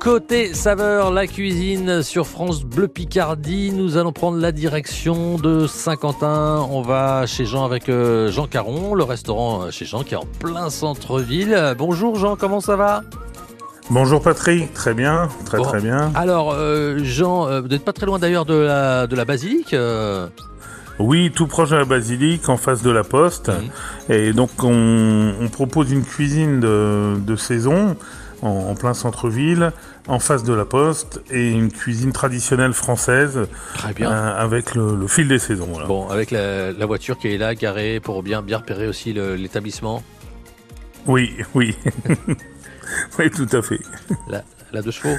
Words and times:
Côté 0.00 0.54
saveur, 0.54 1.10
la 1.12 1.26
cuisine 1.26 2.02
sur 2.02 2.26
France 2.26 2.64
Bleu 2.64 2.88
Picardie. 2.88 3.70
Nous 3.70 3.98
allons 3.98 4.12
prendre 4.12 4.38
la 4.38 4.50
direction 4.50 5.36
de 5.36 5.66
Saint-Quentin. 5.66 6.66
On 6.70 6.80
va 6.80 7.26
chez 7.26 7.44
Jean 7.44 7.66
avec 7.66 7.90
euh, 7.90 8.30
Jean 8.30 8.46
Caron, 8.46 8.94
le 8.94 9.04
restaurant 9.04 9.70
chez 9.70 9.84
Jean 9.84 10.02
qui 10.02 10.14
est 10.14 10.16
en 10.16 10.24
plein 10.38 10.70
centre-ville. 10.70 11.74
Bonjour 11.76 12.16
Jean, 12.16 12.34
comment 12.34 12.60
ça 12.60 12.76
va? 12.76 13.02
Bonjour 13.90 14.22
Patrick, 14.22 14.72
très 14.72 14.94
bien, 14.94 15.28
très 15.44 15.58
Bon. 15.58 15.64
très 15.64 15.80
bien. 15.82 16.10
Alors 16.14 16.52
euh, 16.54 16.98
Jean, 17.02 17.46
euh, 17.48 17.60
vous 17.60 17.68
n'êtes 17.68 17.84
pas 17.84 17.92
très 17.92 18.06
loin 18.06 18.18
d'ailleurs 18.18 18.46
de 18.46 18.54
la, 18.54 19.06
de 19.06 19.14
la 19.16 19.26
basilique 19.26 19.74
euh, 19.74 20.28
Oui, 20.98 21.30
tout 21.34 21.46
proche 21.46 21.70
de 21.70 21.76
la 21.76 21.84
basilique, 21.84 22.48
en 22.48 22.56
face 22.56 22.80
de 22.82 22.90
la 22.90 23.04
poste. 23.04 23.48
Mhm. 23.50 24.14
Et 24.16 24.32
donc 24.32 24.50
on, 24.62 25.34
on 25.42 25.48
propose 25.48 25.92
une 25.92 26.04
cuisine 26.04 26.58
de, 26.58 27.16
de 27.18 27.36
saison 27.36 27.96
en, 28.42 28.48
en 28.70 28.74
plein 28.74 28.94
centre-ville, 28.94 29.72
en 30.08 30.18
face 30.18 30.42
de 30.44 30.52
la 30.52 30.64
poste, 30.64 31.20
et 31.30 31.50
une 31.50 31.70
cuisine 31.70 32.12
traditionnelle 32.12 32.72
française 32.72 33.46
Très 33.74 33.92
bien. 33.92 34.10
euh, 34.10 34.36
avec 34.42 34.74
le, 34.74 34.96
le 34.96 35.06
fil 35.06 35.28
des 35.28 35.38
saisons. 35.38 35.68
voilà. 35.70 35.86
Bon, 35.86 36.08
avec 36.08 36.30
la, 36.30 36.72
la 36.72 36.86
voiture 36.86 37.18
qui 37.18 37.28
est 37.28 37.38
là, 37.38 37.54
garée 37.54 38.00
pour 38.00 38.22
bien, 38.22 38.42
bien 38.42 38.58
repérer 38.58 38.88
aussi 38.88 39.12
l'établissement. 39.12 40.02
Oui, 41.06 41.36
oui. 41.54 41.76
oui, 43.18 43.30
tout 43.30 43.48
à 43.52 43.62
fait. 43.62 43.80
La, 44.28 44.42
la 44.72 44.82
deux 44.82 44.90
chevaux 44.90 45.16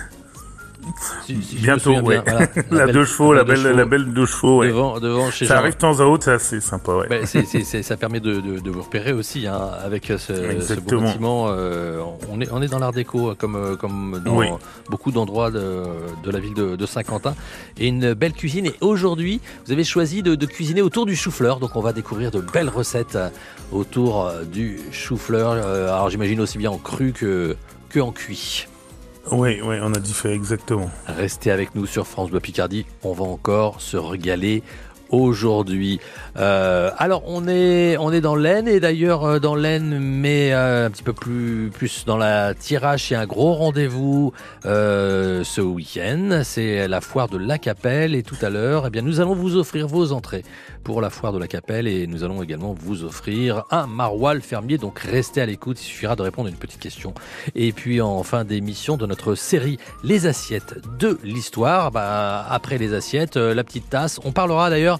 Si- 1.26 1.42
si 1.44 1.56
Bientôt, 1.58 1.92
bien, 2.02 2.02
voilà. 2.02 2.24
La, 2.72 2.86
belle- 2.86 2.94
deux 2.94 3.06
chevaux, 3.06 3.34
la, 3.34 3.44
deux 3.44 3.54
belle, 3.54 3.62
chevaux 3.64 3.76
la 3.78 3.86
belle 3.86 4.14
deux 4.14 4.26
chevaux, 4.26 4.60
ouais. 4.60 4.68
devant, 4.68 5.00
devant 5.00 5.30
chez 5.32 5.46
Ça 5.46 5.56
Jean. 5.56 5.60
arrive 5.62 5.74
de 5.76 5.80
temps 5.80 6.00
à 6.00 6.04
autre, 6.04 6.24
c'est 6.26 6.32
assez 6.32 6.60
sympa, 6.60 6.94
ouais. 6.94 7.08
Ben, 7.08 7.26
ça 7.26 7.98
permet 7.98 8.20
de, 8.20 8.40
de- 8.42 8.60
de 8.60 8.72
vous 8.72 8.82
repérer 8.82 9.14
aussi 9.14 9.48
hein, 9.48 9.60
avec 9.84 10.08
ce, 10.08 10.18
ce 10.18 10.74
beau 10.80 11.00
bâtiment. 11.02 11.46
euh, 11.50 12.02
on, 12.30 12.42
est, 12.42 12.50
on 12.52 12.62
est 12.62 12.68
dans 12.68 12.80
l'art 12.80 12.92
déco 12.94 13.34
comme, 13.38 13.56
euh, 13.56 13.76
comme 13.76 14.22
dans 14.26 14.36
Oui. 14.38 14.48
beaucoup 14.90 15.12
d'endroits 15.12 15.52
de, 15.52 15.84
de 16.24 16.32
la 16.32 16.40
ville 16.40 16.54
de, 16.56 16.86
Saint-Quentin. 16.86 17.36
Et 17.78 17.88
une 17.88 18.14
belle 18.14 18.34
cuisine. 18.34 18.66
Et 18.66 18.76
aujourd'hui, 18.82 19.40
vous 19.66 19.72
avez 19.72 19.84
choisi 19.84 20.24
de, 20.24 20.36
cuisiner 20.46 20.82
autour 20.82 21.06
du 21.06 21.16
chou-fleur. 21.16 21.60
Donc 21.60 21.76
on 21.76 21.82
va 21.82 21.94
découvrir 21.94 22.32
de 22.32 22.42
belles 22.42 22.70
recettes 22.70 23.16
euh, 23.16 23.30
autour 23.72 24.32
du 24.52 24.80
chou-fleur. 24.92 25.52
Alors 25.54 26.10
j'imagine 26.10 26.42
aussi 26.42 26.58
bien 26.58 26.72
en 26.72 26.78
cru 26.78 27.12
que, 27.14 27.56
que 27.90 28.00
en 28.00 28.12
cuit. 28.12 28.68
Oui, 29.30 29.62
oui, 29.64 29.76
on 29.82 29.94
a 29.94 30.00
dit 30.00 30.14
fait 30.14 30.34
exactement. 30.34 30.90
Restez 31.06 31.52
avec 31.52 31.76
nous 31.76 31.86
sur 31.86 32.08
France 32.08 32.32
Bleu 32.32 32.40
Picardie. 32.40 32.86
On 33.04 33.14
va 33.14 33.24
encore 33.24 33.80
se 33.80 33.96
régaler 33.96 34.64
aujourd'hui. 35.12 36.00
Euh, 36.38 36.92
alors 36.98 37.24
on 37.28 37.48
est 37.48 37.98
on 37.98 38.12
est 38.12 38.22
dans 38.22 38.36
l'Aisne 38.36 38.68
et 38.68 38.80
d'ailleurs 38.80 39.26
euh, 39.26 39.40
dans 39.40 39.56
l'Aisne 39.56 40.00
mais 40.00 40.54
euh, 40.54 40.88
un 40.88 40.90
petit 40.90 41.04
peu 41.04 41.14
plus 41.14 41.70
plus 41.74 42.06
dans 42.06 42.18
la 42.18 42.54
tirage 42.54 43.10
il 43.10 43.14
y 43.14 43.16
a 43.18 43.20
un 43.20 43.26
gros 43.26 43.54
rendez-vous 43.54 44.32
euh, 44.66 45.44
ce 45.44 45.60
week-end 45.60 46.42
c'est 46.46 46.88
la 46.88 47.02
foire 47.02 47.28
de 47.28 47.38
la 47.38 47.58
Capelle 47.58 48.16
et 48.16 48.24
tout 48.24 48.38
à 48.42 48.50
l'heure 48.50 48.86
eh 48.88 48.90
bien 48.90 49.02
nous 49.02 49.20
allons 49.20 49.36
vous 49.36 49.58
offrir 49.58 49.88
vos 49.88 50.14
entrées 50.14 50.46
pour 50.86 51.02
la 51.02 51.10
foire 51.10 51.34
de 51.34 51.38
la 51.38 51.48
Capelle 51.48 51.86
et 51.86 52.08
nous 52.08 52.24
allons 52.24 52.42
également 52.42 52.74
vous 52.74 53.04
offrir 53.04 53.66
un 53.72 53.88
maroilles 53.88 54.42
fermier 54.42 54.78
donc 54.78 55.00
restez 55.00 55.42
à 55.42 55.46
l'écoute 55.46 55.82
il 55.82 55.86
suffira 55.86 56.16
de 56.16 56.22
répondre 56.22 56.48
à 56.48 56.52
une 56.52 56.58
petite 56.58 56.80
question 56.80 57.14
et 57.56 57.74
puis 57.74 58.00
en 58.00 58.24
fin 58.24 58.46
d'émission 58.46 58.96
de 58.96 59.06
notre 59.06 59.36
série 59.36 59.78
Les 60.04 60.28
assiettes 60.28 60.76
de 61.00 61.18
l'histoire, 61.24 61.92
bah, 61.92 62.46
après 62.50 62.78
les 62.78 62.94
assiettes, 62.94 63.38
euh, 63.38 63.54
la 63.54 63.64
petite 63.64 63.90
tasse. 63.90 64.20
On 64.24 64.32
parlera 64.32 64.70
d'ailleurs 64.70 65.00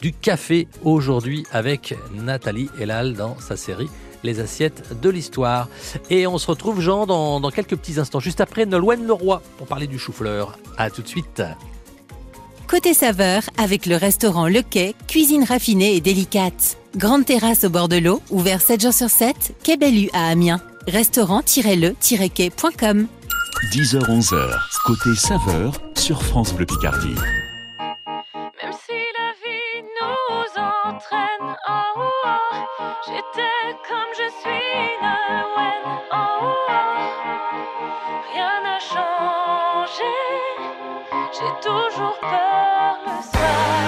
du 0.00 0.12
café 0.12 0.68
aujourd'hui 0.82 1.44
avec 1.52 1.96
Nathalie 2.14 2.68
Elal 2.78 3.14
dans 3.14 3.38
sa 3.40 3.56
série 3.56 3.88
Les 4.22 4.40
assiettes 4.40 5.00
de 5.00 5.10
l'histoire. 5.10 5.68
Et 6.10 6.26
on 6.26 6.38
se 6.38 6.46
retrouve, 6.46 6.80
Jean, 6.80 7.06
dans, 7.06 7.40
dans 7.40 7.50
quelques 7.50 7.76
petits 7.76 7.98
instants, 7.98 8.20
juste 8.20 8.40
après 8.40 8.66
Nolwenn 8.66 9.06
Leroy, 9.06 9.42
pour 9.58 9.66
parler 9.66 9.86
du 9.86 9.98
chou-fleur. 9.98 10.58
À 10.76 10.90
tout 10.90 11.02
de 11.02 11.08
suite. 11.08 11.42
Côté 12.66 12.94
saveur, 12.94 13.42
avec 13.58 13.84
le 13.86 13.96
restaurant 13.96 14.48
Le 14.48 14.62
Quai, 14.62 14.94
cuisine 15.06 15.44
raffinée 15.44 15.94
et 15.94 16.00
délicate. 16.00 16.78
Grande 16.96 17.24
terrasse 17.24 17.62
au 17.64 17.70
bord 17.70 17.88
de 17.88 17.96
l'eau, 17.96 18.20
ouvert 18.30 18.60
7 18.60 18.82
jours 18.82 18.94
sur 18.94 19.10
7, 19.10 19.54
Quai 19.62 19.76
Bellu 19.76 20.08
à 20.12 20.28
Amiens. 20.28 20.60
Restaurant-le-quai.com 20.86 23.06
10h-11h, 23.72 24.58
côté 24.84 25.14
saveur 25.14 25.80
sur 25.96 26.22
France 26.22 26.52
Bleu 26.52 26.66
Picardie. 26.66 27.14
J'étais 33.06 33.76
comme 33.88 34.12
je 34.16 34.28
suis 34.40 34.98
Nolwenn, 35.02 35.84
rien 38.32 38.54
n'a 38.62 38.78
changé, 38.78 40.14
j'ai 41.32 41.52
toujours 41.60 42.18
peur 42.20 42.98
le 43.06 43.18
soir, 43.22 43.84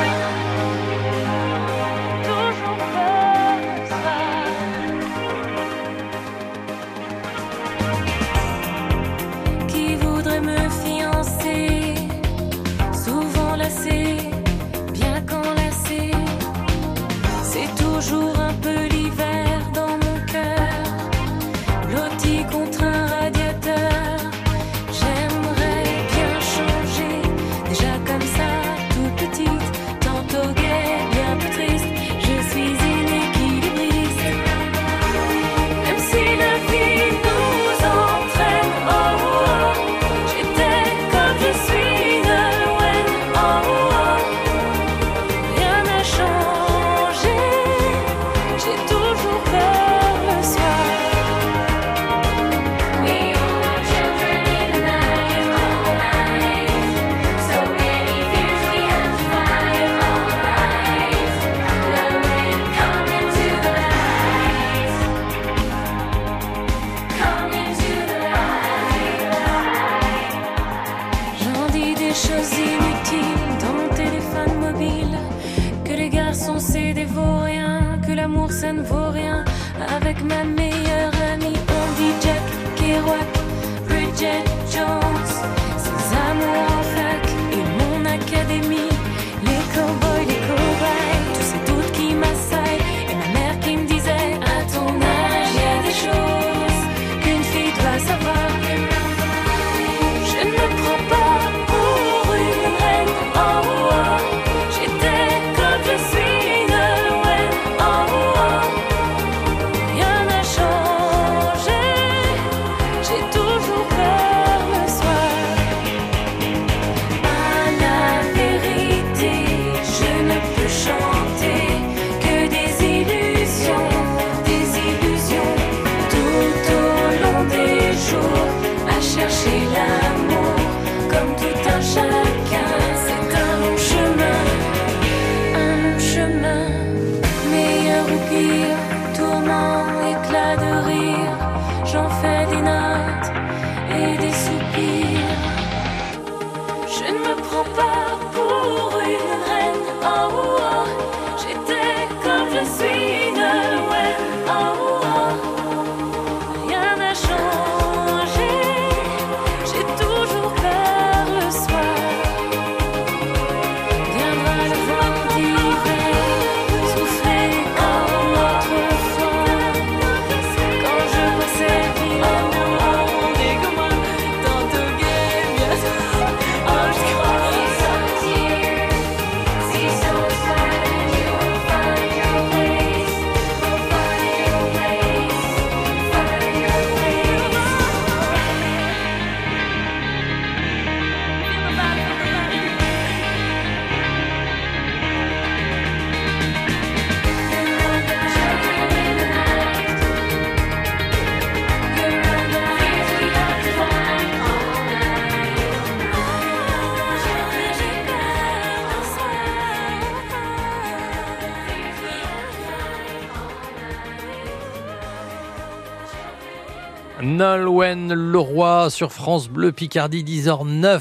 Leroy 218.36 218.90
sur 218.90 219.12
France 219.12 219.48
Bleu 219.48 219.72
Picardie 219.72 220.22
10h09. 220.22 221.00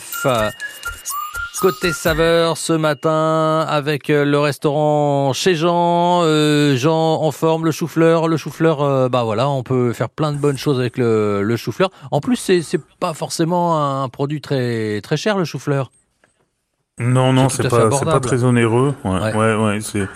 Côté 1.59 1.91
saveur 1.91 2.55
ce 2.55 2.71
matin 2.71 3.65
avec 3.67 4.09
euh, 4.09 4.23
le 4.23 4.39
restaurant 4.39 5.33
chez 5.33 5.53
Jean, 5.53 6.21
euh, 6.23 6.77
Jean 6.77 7.21
en 7.21 7.31
forme, 7.31 7.65
le 7.65 7.71
chou-fleur, 7.71 8.29
le 8.29 8.37
chou-fleur, 8.37 8.81
euh, 8.81 9.09
bah 9.09 9.23
voilà, 9.23 9.49
on 9.49 9.63
peut 9.63 9.91
faire 9.91 10.07
plein 10.09 10.31
de 10.31 10.37
bonnes 10.37 10.57
choses 10.57 10.79
avec 10.79 10.97
le, 10.97 11.43
le 11.43 11.57
chou-fleur. 11.57 11.89
En 12.11 12.21
plus, 12.21 12.37
c'est 12.37 12.81
pas 13.01 13.13
forcément 13.13 14.01
un 14.03 14.07
produit 14.07 14.39
très 14.39 15.01
très 15.01 15.17
cher 15.17 15.37
le 15.37 15.43
chou-fleur. 15.43 15.91
Non, 16.99 17.33
non, 17.33 17.49
C'est 17.49 17.67
pas, 17.67 17.89
pas 17.89 18.19
très 18.21 18.45
onéreux. 18.45 18.93
Ouais, 19.03 19.11
Ouais. 19.19 19.33
ouais, 19.33 19.55
ouais, 19.55 19.79
c'est, 19.81 20.07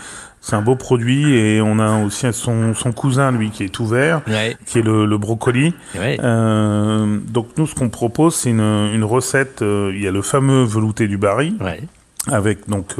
c'est 0.42 0.56
un 0.56 0.62
beau 0.62 0.76
produit 0.76 1.34
et 1.34 1.62
on 1.62 1.80
a 1.80 2.04
aussi 2.04 2.26
son, 2.32 2.74
son 2.74 2.92
cousin, 2.92 3.32
lui, 3.32 3.50
qui 3.52 3.64
est 3.66 3.70
tout 3.70 3.86
vert, 3.86 4.22
Ouais, 4.28 4.56
qui 4.66 4.80
est 4.80 4.82
le, 4.82 5.06
le 5.06 5.18
brocoli. 5.18 5.74
ouais. 5.96 6.18
Euh, 6.24 7.18
donc 7.28 7.50
nous, 7.58 7.68
ce 7.68 7.76
qu'on 7.76 7.90
propose, 7.90 8.36
c'est 8.36 8.50
une, 8.52 8.60
une 8.62 9.04
recette. 9.04 9.62
euh, 9.62 9.92
il 9.94 10.02
y 10.02 10.08
a 10.08 10.12
le 10.12 10.22
fameux 10.22 10.64
velouté 10.64 11.08
du 11.08 11.18
Barry 11.18 11.56
ouais. 11.60 11.82
avec 12.28 12.70
donc 12.70 12.96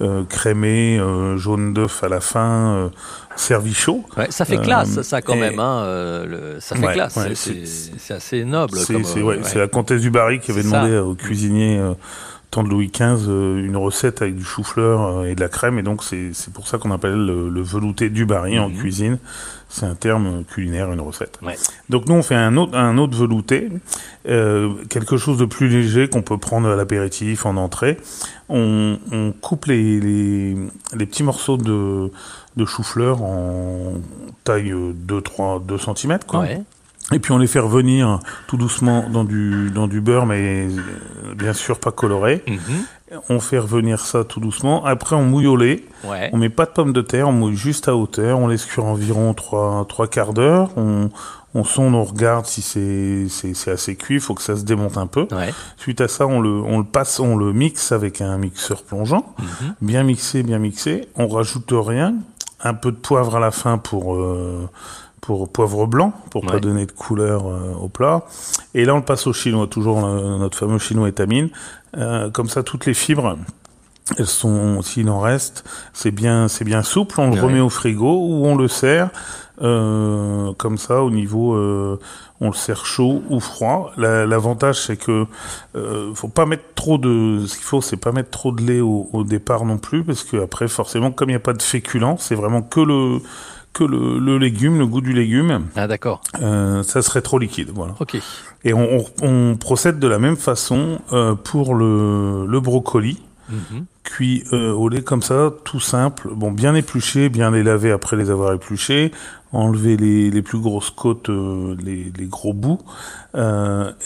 euh, 0.00 0.22
crémé, 0.28 1.00
jaune 1.36 1.72
d'œuf 1.72 2.04
à 2.04 2.08
la 2.08 2.20
fin, 2.20 2.90
servi 3.36 3.72
chaud. 3.74 4.04
Ça 4.30 4.44
fait 4.44 4.58
classe, 4.58 5.00
ça 5.02 5.22
quand 5.22 5.34
et- 5.34 5.40
même. 5.40 5.58
Hein, 5.58 5.82
le- 6.26 6.56
ça 6.60 6.76
fait 6.76 6.92
classe. 6.92 7.18
c'est- 7.34 8.12
assez 8.14 8.44
noble. 8.44 8.76
C'est 8.78 9.22
ouais, 9.22 9.40
la 9.54 9.68
comtesse 9.68 10.02
du 10.02 10.10
Barry 10.10 10.40
qui 10.40 10.50
avait 10.50 10.62
demandé 10.62 10.92
ça. 10.92 11.04
au 11.04 11.14
cuisinier 11.14 11.80
temps 12.50 12.62
de 12.62 12.68
Louis 12.68 12.88
XV 12.92 13.28
euh, 13.28 13.64
une 13.64 13.76
recette 13.76 14.22
avec 14.22 14.36
du 14.36 14.44
chou-fleur 14.44 15.02
euh, 15.20 15.24
et 15.24 15.34
de 15.34 15.40
la 15.40 15.48
crème 15.48 15.78
et 15.78 15.82
donc 15.82 16.02
c'est 16.04 16.32
pour 16.54 16.68
ça 16.68 16.78
qu'on 16.78 16.90
appelle 16.90 17.26
le, 17.26 17.48
le 17.48 17.60
velouté 17.62 18.08
du 18.08 18.24
Barry 18.24 18.58
en 18.58 18.68
Mhm. 18.68 18.76
cuisine. 18.76 19.18
C'est 19.68 19.84
un 19.84 19.96
terme 19.96 20.44
culinaire, 20.44 20.92
une 20.92 21.00
recette. 21.00 21.38
Ouais. 21.42 21.56
Donc 21.90 22.08
nous 22.08 22.14
on 22.14 22.22
fait 22.22 22.36
un 22.36 22.56
autre 22.56 22.76
un 22.78 22.98
autre 22.98 23.16
velouté, 23.16 23.68
euh, 24.28 24.72
quelque 24.88 25.16
chose 25.16 25.38
de 25.38 25.44
plus 25.44 25.68
léger 25.68 26.08
qu'on 26.08 26.22
peut 26.22 26.38
prendre 26.38 26.68
à 26.68 26.76
l'apéritif 26.76 27.46
en 27.46 27.56
entrée. 27.56 27.98
On, 28.48 28.96
on 29.10 29.32
coupe 29.32 29.64
les, 29.66 29.98
les, 30.00 30.56
les 30.96 31.06
petits 31.06 31.24
morceaux 31.24 31.56
de, 31.56 32.12
de 32.56 32.64
chou-fleur 32.64 33.22
en 33.22 33.94
taille 34.44 34.70
euh, 34.70 34.92
2 34.94 35.20
3 35.20 35.60
2 35.66 35.76
cm 35.78 36.18
quoi. 36.26 36.40
Ouais. 36.40 36.62
Et 37.12 37.20
puis 37.20 37.32
on 37.32 37.38
les 37.38 37.46
fait 37.46 37.60
revenir 37.60 38.18
tout 38.48 38.56
doucement 38.56 39.08
dans 39.08 39.22
du 39.22 39.70
dans 39.70 39.86
du 39.86 40.00
beurre, 40.00 40.26
mais 40.26 40.66
euh, 40.66 41.34
bien 41.36 41.52
sûr 41.52 41.78
pas 41.78 41.92
coloré. 41.92 42.42
Mhm. 42.48 43.20
On 43.28 43.38
fait 43.38 43.60
revenir 43.60 44.00
ça 44.00 44.24
tout 44.24 44.40
doucement. 44.40 44.84
Après 44.84 45.14
on 45.14 45.22
mouille 45.22 45.46
au 45.46 45.56
lait. 45.56 45.84
Ouais. 46.02 46.30
On 46.32 46.36
met 46.38 46.48
pas 46.48 46.64
de 46.66 46.70
pommes 46.70 46.92
de 46.92 47.02
terre, 47.02 47.28
on 47.28 47.32
mouille 47.32 47.54
juste 47.54 47.86
à 47.86 47.94
hauteur. 47.94 48.40
On 48.40 48.48
laisse 48.48 48.64
cuire 48.64 48.86
environ 48.86 49.34
trois 49.34 49.86
trois 49.88 50.08
quarts 50.08 50.32
d'heure. 50.32 50.70
On 50.76 51.10
on 51.54 51.62
sonde, 51.62 51.94
on 51.94 52.02
regarde 52.02 52.44
si 52.46 52.60
c'est 52.60 53.28
c'est 53.28 53.54
c'est 53.54 53.70
assez 53.70 53.94
cuit. 53.94 54.16
Il 54.16 54.20
faut 54.20 54.34
que 54.34 54.42
ça 54.42 54.56
se 54.56 54.64
démonte 54.64 54.98
un 54.98 55.06
peu. 55.06 55.28
Ouais. 55.30 55.54
Suite 55.76 56.00
à 56.00 56.08
ça, 56.08 56.26
on 56.26 56.40
le 56.40 56.50
on 56.50 56.78
le 56.78 56.84
passe, 56.84 57.20
on 57.20 57.36
le 57.36 57.52
mixe 57.52 57.92
avec 57.92 58.20
un 58.20 58.36
mixeur 58.36 58.82
plongeant. 58.82 59.32
Mhm. 59.38 59.74
Bien 59.80 60.02
mixé, 60.02 60.42
bien 60.42 60.58
mixé. 60.58 61.08
On 61.14 61.28
rajoute 61.28 61.70
rien. 61.70 62.14
Un 62.62 62.74
peu 62.74 62.90
de 62.90 62.96
poivre 62.96 63.36
à 63.36 63.40
la 63.40 63.52
fin 63.52 63.78
pour 63.78 64.16
euh, 64.16 64.68
pour 65.26 65.48
poivre 65.48 65.86
blanc 65.86 66.12
pour 66.30 66.42
pas 66.46 66.54
Ouais. 66.54 66.60
donner 66.60 66.86
de 66.86 66.92
couleur 66.92 67.46
euh, 67.48 67.74
au 67.82 67.88
plat. 67.88 68.22
Et 68.74 68.84
là, 68.84 68.94
on 68.94 68.98
le 68.98 69.04
passe 69.04 69.26
au 69.26 69.32
chinois, 69.32 69.66
toujours 69.66 70.00
notre 70.06 70.56
fameux 70.56 70.78
chinois 70.78 71.08
étamine. 71.08 71.48
Euh, 71.96 72.30
comme 72.30 72.48
ça, 72.48 72.62
toutes 72.62 72.86
les 72.86 72.94
fibres. 72.94 73.36
Elles 74.18 74.26
sont, 74.28 74.82
s'il 74.82 75.10
en 75.10 75.18
reste, 75.18 75.64
c'est 75.92 76.12
bien, 76.12 76.46
c'est 76.46 76.64
bien 76.64 76.84
souple. 76.84 77.20
On 77.20 77.34
le 77.34 77.42
remet 77.42 77.58
au 77.58 77.68
frigo 77.68 78.06
ou 78.20 78.46
on 78.46 78.54
le 78.54 78.68
sert 78.68 79.10
euh, 79.62 80.52
comme 80.58 80.78
ça 80.78 81.02
au 81.02 81.10
niveau, 81.10 81.56
on 82.40 82.46
le 82.48 82.54
sert 82.54 82.86
chaud 82.86 83.22
ou 83.30 83.40
froid. 83.40 83.90
La- 83.96 84.24
L'avantage 84.24 84.80
c'est 84.80 84.96
que 84.96 85.26
faut 86.14 86.28
pas 86.28 86.46
mettre 86.46 86.62
trop 86.76 86.98
de, 86.98 87.46
ce 87.48 87.56
qu'il 87.56 87.64
faut 87.64 87.80
c'est 87.80 87.96
pas 87.96 88.12
mettre 88.12 88.30
trop 88.30 88.52
de 88.52 88.62
lait 88.62 88.80
au, 88.80 89.08
au 89.12 89.24
départ 89.24 89.64
non 89.64 89.78
plus 89.78 90.04
parce 90.04 90.22
que 90.22 90.36
après 90.40 90.68
forcément 90.68 91.10
comme 91.10 91.30
il 91.30 91.32
n'y 91.32 91.36
a 91.36 91.40
pas 91.40 91.54
de 91.54 91.62
féculent, 91.62 92.14
c'est 92.18 92.36
vraiment 92.36 92.62
que 92.62 92.78
le 92.80 93.18
que 93.76 93.84
le, 93.84 94.18
le 94.18 94.38
légume, 94.38 94.78
le 94.78 94.86
goût 94.86 95.00
du 95.00 95.12
légume, 95.12 95.66
Ah 95.76 95.86
d'accord. 95.86 96.20
euh, 96.42 96.82
ça 96.82 97.02
serait 97.02 97.22
trop 97.22 97.38
liquide, 97.38 97.70
voilà. 97.74 97.94
Ok. 98.00 98.16
Et 98.64 98.72
on, 98.72 98.98
on, 98.98 99.04
on 99.52 99.56
procède 99.56 99.98
de 99.98 100.06
la 100.08 100.18
même 100.18 100.36
façon 100.36 100.98
euh, 101.12 101.34
pour 101.34 101.74
le, 101.74 102.46
le 102.46 102.60
brocoli 102.60 103.20
Mhm. 103.48 103.84
cuit 104.02 104.42
euh, 104.52 104.72
au 104.72 104.88
lait 104.88 105.02
comme 105.02 105.22
ça, 105.22 105.52
tout 105.62 105.78
simple. 105.78 106.30
Bon, 106.34 106.50
bien 106.50 106.74
épluché, 106.74 107.28
bien 107.28 107.52
les 107.52 107.62
laver 107.62 107.92
après 107.92 108.16
les 108.16 108.28
avoir 108.30 108.52
épluchés, 108.52 109.12
enlever 109.52 109.96
les, 109.96 110.32
les 110.32 110.42
plus 110.42 110.58
grosses 110.58 110.90
côtes, 110.90 111.28
les, 111.28 112.10
les 112.18 112.26
gros 112.26 112.52
bouts. 112.52 112.80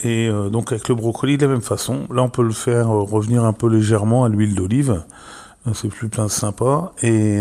Et 0.05 0.29
donc 0.53 0.73
avec 0.73 0.89
le 0.91 0.95
brocoli 0.95 1.39
de 1.39 1.47
la 1.47 1.53
même 1.53 1.63
façon. 1.63 2.07
Là, 2.13 2.23
on 2.23 2.29
peut 2.29 2.43
le 2.43 2.53
faire 2.53 2.89
revenir 2.89 3.45
un 3.45 3.55
peu 3.55 3.67
légèrement 3.69 4.25
à 4.25 4.29
l'huile 4.29 4.55
d'olive. 4.55 5.03
C'est 5.73 5.89
plus 5.89 6.09
plein 6.11 6.29
sympa. 6.29 6.93
Et, 7.03 7.41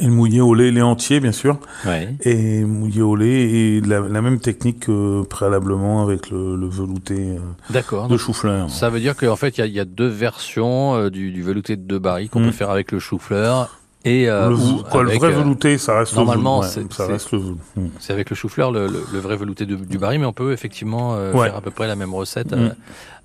et 0.00 0.04
le 0.06 0.12
mouiller 0.12 0.40
au 0.40 0.54
lait, 0.54 0.70
lait 0.70 0.82
entier, 0.82 1.20
bien 1.20 1.32
sûr. 1.32 1.58
Ouais. 1.86 2.14
Et 2.22 2.64
mouiller 2.64 3.02
au 3.02 3.16
lait 3.16 3.42
et 3.42 3.80
la, 3.80 4.00
la 4.00 4.22
même 4.22 4.38
technique 4.40 4.80
que 4.86 5.22
préalablement 5.24 6.02
avec 6.02 6.30
le, 6.30 6.56
le 6.56 6.66
velouté 6.68 7.36
euh, 7.72 8.08
de 8.08 8.16
chou-fleur. 8.16 8.70
Ça 8.70 8.90
veut 8.90 9.00
dire 9.00 9.16
qu'en 9.16 9.36
fait, 9.36 9.58
il 9.58 9.60
y 9.60 9.64
a- 9.64 9.66
il 9.66 9.72
y, 9.72 9.80
a 9.80 9.84
deux 9.84 10.08
versions 10.08 10.94
euh, 10.96 11.10
du, 11.10 11.30
du 11.32 11.42
velouté 11.42 11.76
de 11.76 11.82
deux 11.82 11.98
barils 11.98 12.28
qu'on 12.30 12.40
Mm. 12.40 12.46
peut 12.46 12.52
faire 12.52 12.70
avec 12.70 12.92
le 12.92 12.98
chou-fleur 12.98 13.77
et 14.04 14.28
euh, 14.30 14.48
le, 14.50 14.54
ou 14.56 14.82
quoi, 14.84 15.02
le 15.02 15.08
avec, 15.10 15.20
vrai 15.20 15.32
euh, 15.32 15.38
velouté, 15.38 15.76
ça 15.78 15.98
reste 15.98 16.14
normalement, 16.14 16.60
le 16.62 16.66
velouté. 16.68 16.86
c'est- 16.88 16.96
ça 16.96 17.06
c'est- 17.06 17.12
reste 17.12 17.32
le 17.32 17.38
velouté. 17.38 17.60
C'est 17.98 18.12
avec 18.12 18.30
le 18.30 18.36
chou-fleur, 18.36 18.70
le, 18.70 18.86
le- 18.86 19.04
le 19.12 19.18
vrai 19.18 19.36
velouté 19.36 19.66
de- 19.66 19.74
du 19.76 19.98
baril, 19.98 20.20
mais 20.20 20.26
on 20.26 20.32
peut 20.32 20.52
effectivement 20.52 21.14
euh, 21.16 21.32
Ouais. 21.32 21.46
faire 21.48 21.56
à 21.56 21.60
peu 21.60 21.70
près 21.70 21.86
la 21.88 21.96
même 21.96 22.14
recette 22.14 22.52
Mm. 22.52 22.58
euh, 22.58 22.68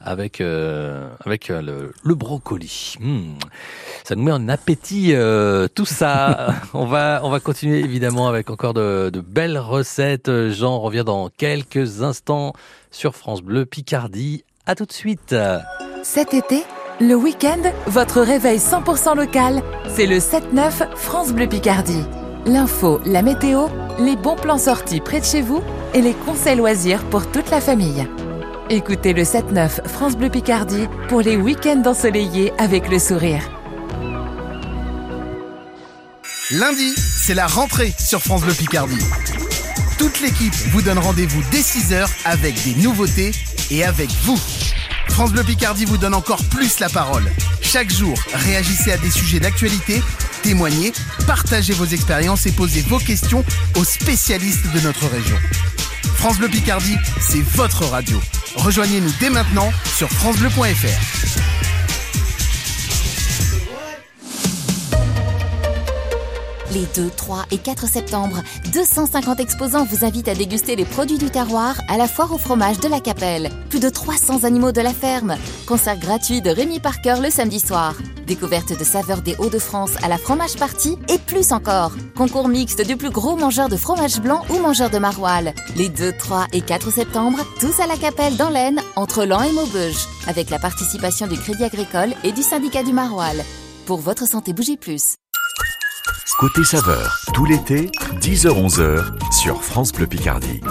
avec 0.02 0.42
euh, 0.42 1.08
avec 1.26 1.50
euh, 1.50 1.62
le, 1.62 1.92
le 2.04 2.16
brocoli. 2.16 2.96
Mm. 3.00 3.34
Ça 4.04 4.16
nous 4.16 4.24
met 4.24 4.32
en 4.32 4.50
appétit 4.50 5.12
euh, 5.14 5.68
tout 5.74 5.86
ça. 5.86 6.48
on 6.74 6.86
va 6.86 7.22
on 7.24 7.30
va 7.30 7.40
continuer 7.40 7.80
évidemment 7.80 8.28
avec 8.28 8.50
encore 8.50 8.74
de, 8.74 9.10
de 9.12 9.22
belles 9.22 9.58
recettes. 9.60 10.30
Jean 10.50 10.80
revient 10.80 11.04
dans 11.06 11.30
quelques 11.30 12.02
instants 12.02 12.54
sur 12.92 13.16
France 13.16 13.42
Bleu 13.44 13.66
Picardie. 13.66 14.44
À 14.66 14.76
tout 14.76 14.86
de 14.86 14.92
suite. 14.94 15.36
Cet 16.04 16.34
été, 16.34 16.64
le 17.00 17.16
week-end, 17.16 17.62
votre 17.88 18.22
réveil 18.22 18.60
100% 18.60 19.16
local, 19.16 19.62
c'est 19.96 20.06
le 20.06 20.18
7-9 20.18 20.96
France 20.96 21.32
Bleu 21.32 21.48
Picardie. 21.48 22.04
L'info, 22.46 23.00
la 23.06 23.22
météo, 23.22 23.68
les 24.00 24.16
bons 24.16 24.36
plans 24.36 24.58
sortis 24.58 25.00
près 25.00 25.20
de 25.20 25.26
chez 25.26 25.42
vous 25.42 25.62
et 25.94 26.02
les 26.02 26.14
conseils 26.14 26.58
loisirs 26.58 27.04
pour 27.06 27.30
toute 27.32 27.50
la 27.50 27.62
famille. 27.62 28.08
Écoutez 28.70 29.14
le 29.14 29.24
7-9 29.24 29.88
France 29.88 30.16
Bleu 30.16 30.30
Picardie 30.30 30.88
pour 31.10 31.22
les 31.22 31.36
week-ends 31.36 31.84
ensoleillés 31.86 32.54
avec 32.58 32.90
le 32.90 33.00
sourire. 33.00 33.42
Lundi, 36.52 36.94
c'est 36.96 37.34
la 37.34 37.48
rentrée 37.48 37.94
sur 37.98 38.22
France 38.22 38.42
Bleu 38.42 38.54
Picardie. 38.54 39.04
Toute 39.98 40.22
l'équipe 40.22 40.54
vous 40.72 40.82
donne 40.82 41.00
rendez-vous 41.00 41.42
dès 41.52 41.62
6h 41.62 42.08
avec 42.26 42.56
des 42.64 42.82
nouveautés 42.82 43.32
et 43.72 43.84
avec 43.84 44.10
vous. 44.24 44.38
France 45.10 45.32
Bleu 45.32 45.44
Picardie 45.44 45.86
vous 45.86 45.98
donne 45.98 46.14
encore 46.14 46.44
plus 46.46 46.80
la 46.80 46.90
parole. 46.90 47.24
Chaque 47.62 47.92
jour, 47.92 48.18
réagissez 48.34 48.92
à 48.92 48.98
des 48.98 49.10
sujets 49.10 49.40
d'actualité, 49.40 50.02
témoignez, 50.42 50.94
partagez 51.28 51.74
vos 51.74 51.86
expériences 51.86 52.46
et 52.46 52.52
posez 52.52 52.82
vos 52.82 53.00
questions 53.00 53.44
aux 53.78 53.84
spécialistes 53.84 54.72
de 54.74 54.80
notre 54.82 55.08
région. 55.08 55.38
France 56.16 56.38
Bleu 56.38 56.50
Picardie, 56.50 56.98
c'est 57.20 57.44
votre 57.56 57.86
radio. 57.86 58.20
Rejoignez-nous 58.56 59.12
dès 59.20 59.30
maintenant 59.30 59.72
sur 59.96 60.10
francebleu.fr. 60.10 61.73
Les 66.74 66.88
2, 66.96 67.12
3 67.16 67.46
et 67.52 67.60
4 67.60 67.88
septembre, 67.88 68.42
250 68.74 69.40
exposants 69.40 69.86
vous 69.86 70.04
invitent 70.06 70.28
à 70.28 70.34
déguster 70.34 70.76
les 70.76 70.86
produits 70.86 71.20
du 71.20 71.30
terroir 71.30 71.80
à 71.88 71.98
la 71.98 72.08
foire 72.08 72.34
au 72.34 72.40
fromage 72.40 72.80
de 72.80 72.88
la 72.88 73.00
Capelle. 73.00 73.52
Plus 73.70 73.80
de 73.80 73.90
300 73.90 74.44
animaux 74.44 74.72
de 74.72 74.82
la 74.82 74.94
ferme. 74.94 75.36
Concert 75.68 76.00
gratuit 76.00 76.42
de 76.42 76.50
Rémi 76.50 76.80
Parker 76.80 77.18
le 77.22 77.30
samedi 77.30 77.60
soir. 77.60 77.94
Découverte 78.26 78.76
de 78.76 78.84
saveurs 78.84 79.22
des 79.22 79.36
Hauts-de-France 79.36 79.92
à 80.02 80.08
la 80.08 80.18
fromage 80.18 80.56
party 80.56 80.98
et 81.10 81.20
plus 81.20 81.52
encore. 81.52 81.92
Concours 82.16 82.48
mixte 82.48 82.82
du 82.82 82.98
plus 82.98 83.12
gros 83.12 83.36
mangeur 83.36 83.70
de 83.70 83.78
fromage 83.78 84.20
blanc 84.20 84.44
ou 84.50 84.58
mangeur 84.58 84.90
de 84.90 84.98
maroilles. 84.98 85.54
Les 85.76 85.90
2, 85.90 86.14
3 86.18 86.48
et 86.54 86.62
4 86.62 86.92
septembre, 86.92 87.38
tous 87.60 87.80
à 87.82 87.86
la 87.86 87.98
Capelle 87.98 88.36
dans 88.36 88.50
l'Aisne, 88.50 88.82
entre 88.96 89.26
Lan 89.26 89.44
et 89.44 89.52
Maubeuge. 89.52 90.08
Avec 90.26 90.50
la 90.50 90.58
participation 90.58 91.28
du 91.28 91.38
Crédit 91.38 91.66
Agricole 91.66 92.16
et 92.24 92.32
du 92.32 92.42
syndicat 92.42 92.82
du 92.82 92.94
maroilles. 92.94 93.44
Pour 93.86 94.00
votre 94.00 94.28
santé, 94.28 94.54
bougez 94.54 94.78
plus. 94.78 95.18
Côté 96.32 96.64
saveur, 96.64 97.22
tout 97.34 97.46
l'été, 97.46 97.90
10h-11h 98.20 99.32
sur 99.32 99.64
France 99.64 99.92
Bleu 99.92 100.08
Picardie. 100.08 100.62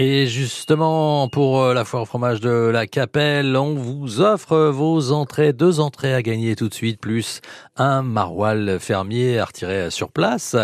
Et 0.00 0.28
justement, 0.28 1.28
pour 1.28 1.60
euh, 1.60 1.74
la 1.74 1.84
foire 1.84 2.04
au 2.04 2.06
fromage 2.06 2.40
de 2.40 2.50
la 2.50 2.86
Capelle, 2.86 3.56
on 3.56 3.74
vous 3.74 4.20
offre 4.20 4.56
vos 4.68 5.10
entrées, 5.10 5.52
deux 5.52 5.80
entrées 5.80 6.14
à 6.14 6.22
gagner 6.22 6.54
tout 6.54 6.68
de 6.68 6.74
suite, 6.74 7.00
plus 7.00 7.40
un 7.76 8.02
maroilles 8.02 8.78
fermier 8.78 9.40
à 9.40 9.46
retirer 9.46 9.90
sur 9.90 10.12
place. 10.12 10.54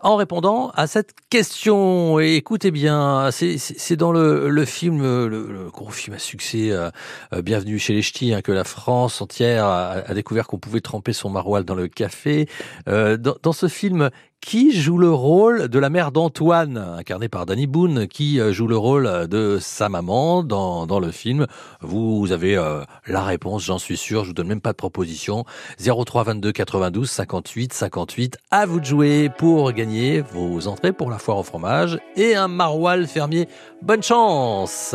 En 0.00 0.16
répondant 0.16 0.70
à 0.70 0.86
cette 0.86 1.12
question, 1.28 2.18
et 2.18 2.36
écoutez 2.36 2.70
bien, 2.70 3.28
c'est 3.30 3.96
dans 3.96 4.10
le, 4.10 4.48
le 4.48 4.64
film, 4.64 5.02
le, 5.02 5.68
gros 5.70 5.90
film 5.90 6.16
à 6.16 6.18
succès, 6.18 6.70
euh, 6.70 6.88
euh, 7.34 7.42
Bienvenue 7.42 7.78
chez 7.78 7.92
les 7.92 8.00
Ch'tis, 8.00 8.32
hein, 8.32 8.40
que 8.40 8.52
la 8.52 8.64
France 8.64 9.20
entière 9.20 9.66
a, 9.66 10.14
découvert 10.14 10.46
qu'on 10.46 10.58
pouvait 10.58 10.80
tremper 10.80 11.12
son 11.12 11.28
maroilles 11.28 11.64
dans 11.64 11.74
le 11.74 11.88
café. 11.88 12.48
dans, 12.86 13.36
dans 13.42 13.52
ce 13.52 13.68
film, 13.68 14.08
qui 14.40 14.72
joue 14.72 14.98
le 14.98 15.12
rôle 15.12 15.68
de 15.68 15.78
la 15.78 15.90
mère 15.90 16.12
d'Antoine, 16.12 16.76
incarnée 16.76 17.28
par 17.28 17.46
Danny 17.46 17.66
Boone, 17.66 18.06
qui 18.06 18.40
euh, 18.40 18.52
joue 18.52 18.66
le 18.66 18.76
rôle 18.76 19.28
de 19.28 19.58
sa 19.60 19.88
maman 19.88 20.42
dans, 20.42 20.86
dans 20.86 21.00
le 21.00 21.10
film? 21.10 21.46
Vous 21.80 22.32
avez 22.32 22.56
euh, 22.56 22.82
la 23.06 23.22
réponse, 23.22 23.64
j'en 23.64 23.78
suis 23.78 23.96
sûr, 23.96 24.22
je 24.22 24.28
vous 24.28 24.34
donne 24.34 24.48
même 24.48 24.60
pas 24.60 24.72
de 24.72 24.76
proposition. 24.76 25.44
03 25.78 26.24
22 26.24 26.52
92 26.52 27.10
58 27.10 27.72
58. 27.72 28.38
À 28.50 28.66
vous 28.66 28.80
de 28.80 28.84
jouer 28.84 29.30
pour 29.36 29.72
gagner 29.72 30.20
vos 30.20 30.66
entrées 30.68 30.92
pour 30.92 31.10
la 31.10 31.18
foire 31.18 31.38
au 31.38 31.42
fromage 31.42 31.98
et 32.16 32.34
un 32.34 32.48
maroilles 32.48 33.06
fermier. 33.06 33.48
Bonne 33.82 34.02
chance 34.02 34.94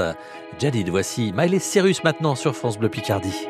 Jadid, 0.59 0.89
voici 0.89 1.33
Miley 1.35 1.59
Cyrus 1.59 2.03
maintenant 2.03 2.35
sur 2.35 2.55
France 2.55 2.77
Bleu 2.77 2.89
Picardie. 2.89 3.47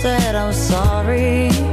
said 0.00 0.34
I'm 0.34 0.52
sorry. 0.54 1.69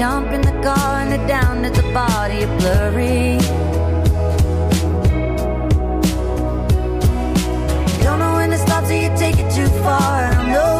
Jump 0.00 0.32
in 0.32 0.40
the 0.40 0.62
car 0.62 1.02
and 1.02 1.10
head 1.10 1.28
down 1.28 1.62
to 1.62 1.68
the 1.68 1.82
body 1.92 2.38
You're 2.40 2.58
blurry. 2.58 3.36
Don't 8.02 8.18
know 8.18 8.32
when 8.36 8.48
to 8.48 8.56
stop 8.56 8.86
till 8.86 8.96
you 8.96 9.14
take 9.18 9.38
it 9.38 9.50
too 9.54 9.68
far. 9.84 10.24
I 10.24 10.34
don't 10.34 10.52
know 10.52 10.79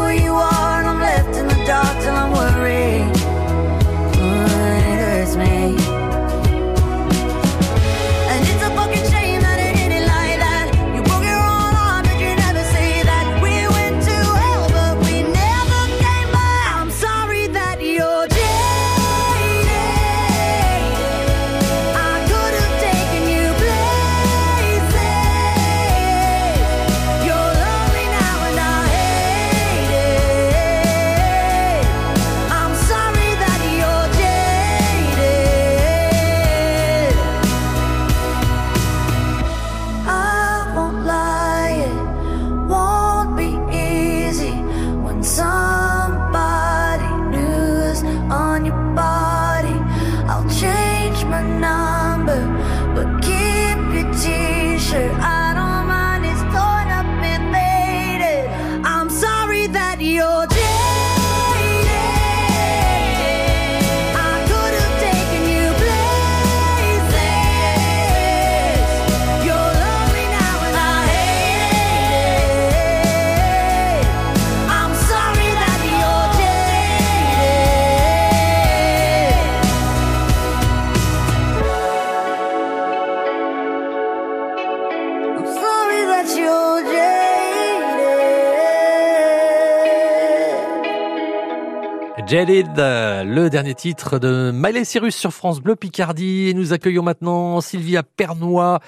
Jaded, 92.31 92.77
le 92.77 93.49
dernier 93.49 93.75
titre 93.75 94.21
de 94.21 94.53
Miley 94.55 94.85
Cyrus 94.85 95.17
sur 95.17 95.33
France 95.33 95.61
Bleu 95.61 95.75
Picardie. 95.75 96.47
Et 96.49 96.55
nous 96.55 96.73
accueillons 96.73 97.03
maintenant 97.03 97.61
Sylvia 97.61 98.05
Pernois 98.05 98.79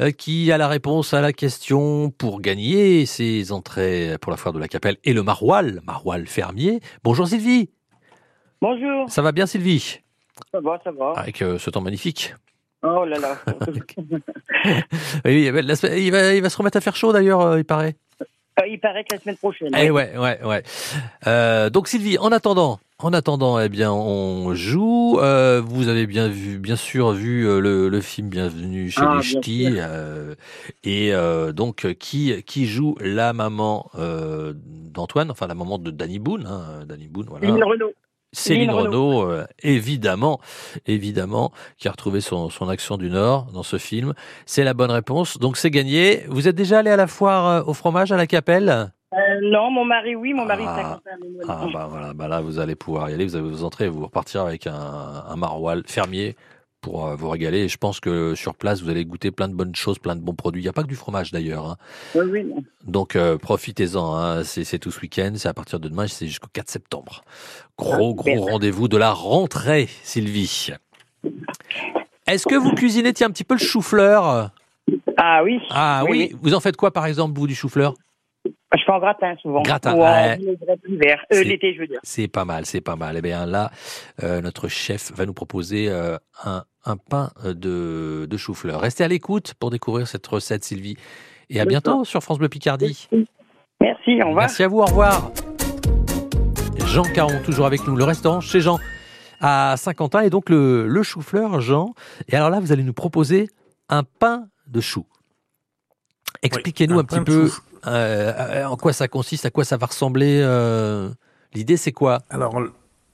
euh, 0.00 0.12
qui 0.12 0.50
a 0.50 0.56
la 0.56 0.66
réponse 0.66 1.12
à 1.12 1.20
la 1.20 1.34
question 1.34 2.08
pour 2.08 2.40
gagner 2.40 3.04
ses 3.04 3.52
entrées 3.52 4.16
pour 4.22 4.30
la 4.30 4.38
foire 4.38 4.54
de 4.54 4.58
la 4.58 4.66
Capelle 4.66 4.96
et 5.04 5.12
le 5.12 5.22
maroilles, 5.22 5.78
maroilles 5.86 6.24
fermier. 6.24 6.80
Bonjour 7.04 7.28
Sylvie. 7.28 7.68
Bonjour. 8.62 9.10
Ça 9.10 9.20
va 9.20 9.32
bien 9.32 9.44
Sylvie? 9.44 10.00
Ça 10.50 10.60
va, 10.60 10.80
ça 10.82 10.90
va. 10.90 11.12
Avec 11.16 11.42
euh, 11.42 11.58
ce 11.58 11.68
temps 11.68 11.82
magnifique. 11.82 12.34
Oh 12.82 13.04
là 13.04 13.18
là. 13.18 13.36
Oui, 15.26 15.44
il, 15.44 15.52
va, 15.52 16.32
il 16.34 16.40
va 16.40 16.48
se 16.48 16.56
remettre 16.56 16.78
à 16.78 16.80
faire 16.80 16.96
chaud 16.96 17.12
d'ailleurs, 17.12 17.42
euh, 17.42 17.58
il 17.58 17.64
paraît. 17.66 17.94
Il 18.66 18.80
paraît 18.80 19.04
que 19.04 19.14
la 19.14 19.20
semaine 19.20 19.36
prochaine. 19.36 19.70
Eh 19.76 19.90
ouais, 19.90 20.16
ouais, 20.16 20.42
ouais. 20.42 20.62
Euh, 21.26 21.68
donc 21.68 21.88
Sylvie, 21.88 22.16
en 22.18 22.32
attendant, 22.32 22.80
en 22.98 23.12
attendant, 23.12 23.60
eh 23.60 23.68
bien, 23.68 23.92
on 23.92 24.54
joue. 24.54 25.18
Euh, 25.20 25.60
vous 25.64 25.88
avez 25.88 26.06
bien 26.06 26.28
vu, 26.28 26.58
bien 26.58 26.76
sûr, 26.76 27.12
vu 27.12 27.46
euh, 27.46 27.60
le, 27.60 27.88
le 27.88 28.00
film 28.00 28.28
Bienvenue 28.30 28.90
chez 28.90 29.02
Ah, 29.04 29.16
les 29.16 29.22
Ch'tis. 29.22 29.66
euh, 29.76 30.34
et 30.82 31.14
euh, 31.14 31.52
donc, 31.52 31.86
qui 31.98 32.42
qui 32.44 32.66
joue 32.66 32.96
la 33.00 33.34
maman 33.34 33.90
euh, 33.96 34.54
d'Antoine, 34.56 35.30
enfin 35.30 35.46
la 35.46 35.54
maman 35.54 35.78
de 35.78 35.90
Danny 35.90 36.18
Boone, 36.18 36.46
hein, 36.46 36.84
Danny 36.86 37.08
Boone, 37.08 37.26
voilà. 37.28 37.46
Céline 37.46 37.64
Renaud. 37.64 37.92
Céline 38.32 38.70
Renaud, 38.70 39.22
euh, 39.30 39.46
évidemment, 39.62 40.40
évidemment, 40.86 41.52
qui 41.78 41.88
a 41.88 41.90
retrouvé 41.90 42.20
son, 42.20 42.50
son 42.50 42.68
accent 42.68 42.96
du 42.96 43.08
Nord 43.10 43.46
dans 43.52 43.62
ce 43.62 43.76
film. 43.78 44.14
C'est 44.46 44.64
la 44.64 44.74
bonne 44.74 44.90
réponse. 44.90 45.38
Donc 45.38 45.58
c'est 45.58 45.70
gagné. 45.70 46.24
Vous 46.28 46.48
êtes 46.48 46.56
déjà 46.56 46.78
allé 46.78 46.90
à 46.90 46.96
la 46.96 47.06
foire 47.06 47.66
au 47.68 47.74
fromage 47.74 48.10
à 48.10 48.16
la 48.16 48.26
Capelle? 48.26 48.92
Euh, 49.14 49.18
non, 49.42 49.70
mon 49.70 49.84
mari, 49.84 50.16
oui, 50.16 50.34
mon 50.34 50.44
mari, 50.44 50.64
Ah. 50.66 51.00
51 51.04 51.16
mais 51.22 51.28
moi, 51.30 51.42
Ah 51.48 51.66
bah 51.72 51.86
voilà, 51.88 52.12
bah 52.12 52.28
là 52.28 52.40
vous 52.40 52.58
allez 52.58 52.74
pouvoir 52.74 53.08
y 53.10 53.14
aller, 53.14 53.24
vous 53.24 53.36
allez 53.36 53.48
vous 53.48 53.62
entrer, 53.64 53.88
vous 53.88 54.04
repartir 54.04 54.42
avec 54.42 54.66
un, 54.66 54.74
un 54.74 55.36
maroilles 55.36 55.82
fermier 55.86 56.34
pour 56.80 57.06
euh, 57.06 57.14
vous 57.14 57.28
régaler. 57.30 57.60
Et 57.60 57.68
je 57.68 57.76
pense 57.78 58.00
que 58.00 58.34
sur 58.34 58.54
place 58.56 58.82
vous 58.82 58.90
allez 58.90 59.04
goûter 59.04 59.30
plein 59.30 59.46
de 59.48 59.54
bonnes 59.54 59.74
choses, 59.76 59.98
plein 60.00 60.16
de 60.16 60.20
bons 60.20 60.34
produits. 60.34 60.60
Il 60.62 60.64
n'y 60.64 60.68
a 60.68 60.72
pas 60.72 60.82
que 60.82 60.88
du 60.88 60.96
fromage 60.96 61.30
d'ailleurs. 61.30 61.66
hein. 61.70 61.76
Oui, 62.16 62.24
oui. 62.30 62.54
Donc 62.84 63.14
euh, 63.14 63.38
profitez-en, 63.38 64.12
hein. 64.16 64.42
c'est 64.44 64.78
tout 64.80 64.90
ce 64.90 65.00
week-end, 65.00 65.32
c'est 65.36 65.48
à 65.48 65.54
partir 65.54 65.78
de 65.78 65.88
demain, 65.88 66.08
c'est 66.08 66.26
jusqu'au 66.26 66.48
4 66.52 66.68
septembre. 66.68 67.22
Gros 67.78 68.14
Ah, 68.18 68.22
gros 68.22 68.44
rendez-vous 68.44 68.88
de 68.88 68.96
la 68.96 69.12
rentrée, 69.12 69.88
Sylvie. 70.02 70.70
Est-ce 72.26 72.46
que 72.46 72.56
vous 72.56 72.72
cuisinez 72.72 73.12
tiens, 73.12 73.28
un 73.28 73.30
petit 73.30 73.44
peu 73.44 73.54
le 73.54 73.60
chou-fleur? 73.60 74.50
Ah 75.16 75.42
oui. 75.44 75.60
Ah 75.70 76.02
oui, 76.08 76.34
vous 76.42 76.54
en 76.54 76.60
faites 76.60 76.76
quoi 76.76 76.90
par 76.92 77.06
exemple 77.06 77.38
vous 77.38 77.46
du 77.46 77.54
chou-fleur? 77.54 77.94
Je 78.74 78.82
fais 78.84 78.92
en 78.92 78.98
gratin 78.98 79.36
souvent. 79.40 79.62
Gratin, 79.62 79.94
Ou 79.94 80.02
en 80.02 80.36
l'hiver. 80.88 81.20
Euh, 81.32 81.36
C'est- 81.36 81.44
l'été, 81.44 81.74
je 81.74 81.80
veux 81.80 81.86
dire. 81.86 82.00
C'est 82.02 82.28
pas 82.28 82.44
mal, 82.44 82.66
c'est 82.66 82.80
pas 82.80 82.96
mal. 82.96 83.16
Eh 83.16 83.22
bien 83.22 83.46
là, 83.46 83.70
euh, 84.22 84.40
notre 84.40 84.68
chef 84.68 85.12
va 85.12 85.24
nous 85.24 85.32
proposer 85.34 85.88
euh, 85.88 86.16
un, 86.44 86.64
un 86.84 86.96
pain 86.96 87.30
euh, 87.44 87.54
de, 87.54 88.26
de 88.28 88.36
chou-fleur. 88.36 88.80
Restez 88.80 89.04
à 89.04 89.08
l'écoute 89.08 89.54
pour 89.54 89.70
découvrir 89.70 90.08
cette 90.08 90.26
recette, 90.26 90.64
Sylvie. 90.64 90.96
Et 91.48 91.60
à 91.60 91.64
bientôt 91.64 92.04
sur 92.04 92.22
France 92.22 92.38
Bleu 92.38 92.48
Picardie. 92.48 93.08
Merci, 93.80 94.14
au 94.22 94.28
revoir. 94.28 94.34
Merci 94.46 94.62
à 94.64 94.68
vous, 94.68 94.80
au 94.80 94.84
revoir. 94.86 95.30
Jean 96.86 97.04
Caron, 97.04 97.40
toujours 97.44 97.66
avec 97.66 97.86
nous. 97.86 97.94
Le 97.94 98.04
restaurant 98.04 98.40
chez 98.40 98.60
Jean 98.60 98.78
à 99.40 99.74
Saint-Quentin 99.76 100.20
et 100.22 100.30
donc 100.30 100.48
le, 100.50 100.88
le 100.88 101.02
chou-fleur, 101.04 101.60
Jean. 101.60 101.94
Et 102.28 102.34
alors 102.34 102.50
là, 102.50 102.58
vous 102.58 102.72
allez 102.72 102.82
nous 102.82 102.94
proposer 102.94 103.48
un 103.88 104.02
pain 104.02 104.48
de 104.66 104.80
chou. 104.80 105.06
Expliquez-nous 106.42 106.96
un 106.96 107.00
un, 107.00 107.04
petit 107.04 107.16
pain 107.16 107.20
de 107.22 107.26
peu 107.26 107.48
chou. 107.48 107.60
Euh, 107.86 108.32
euh, 108.38 108.64
en 108.66 108.76
quoi 108.76 108.92
ça 108.92 109.08
consiste, 109.08 109.46
à 109.46 109.50
quoi 109.50 109.64
ça 109.64 109.76
va 109.76 109.86
ressembler. 109.86 110.40
euh, 110.42 111.08
L'idée, 111.54 111.76
c'est 111.76 111.92
quoi? 111.92 112.22
Alors, 112.30 112.60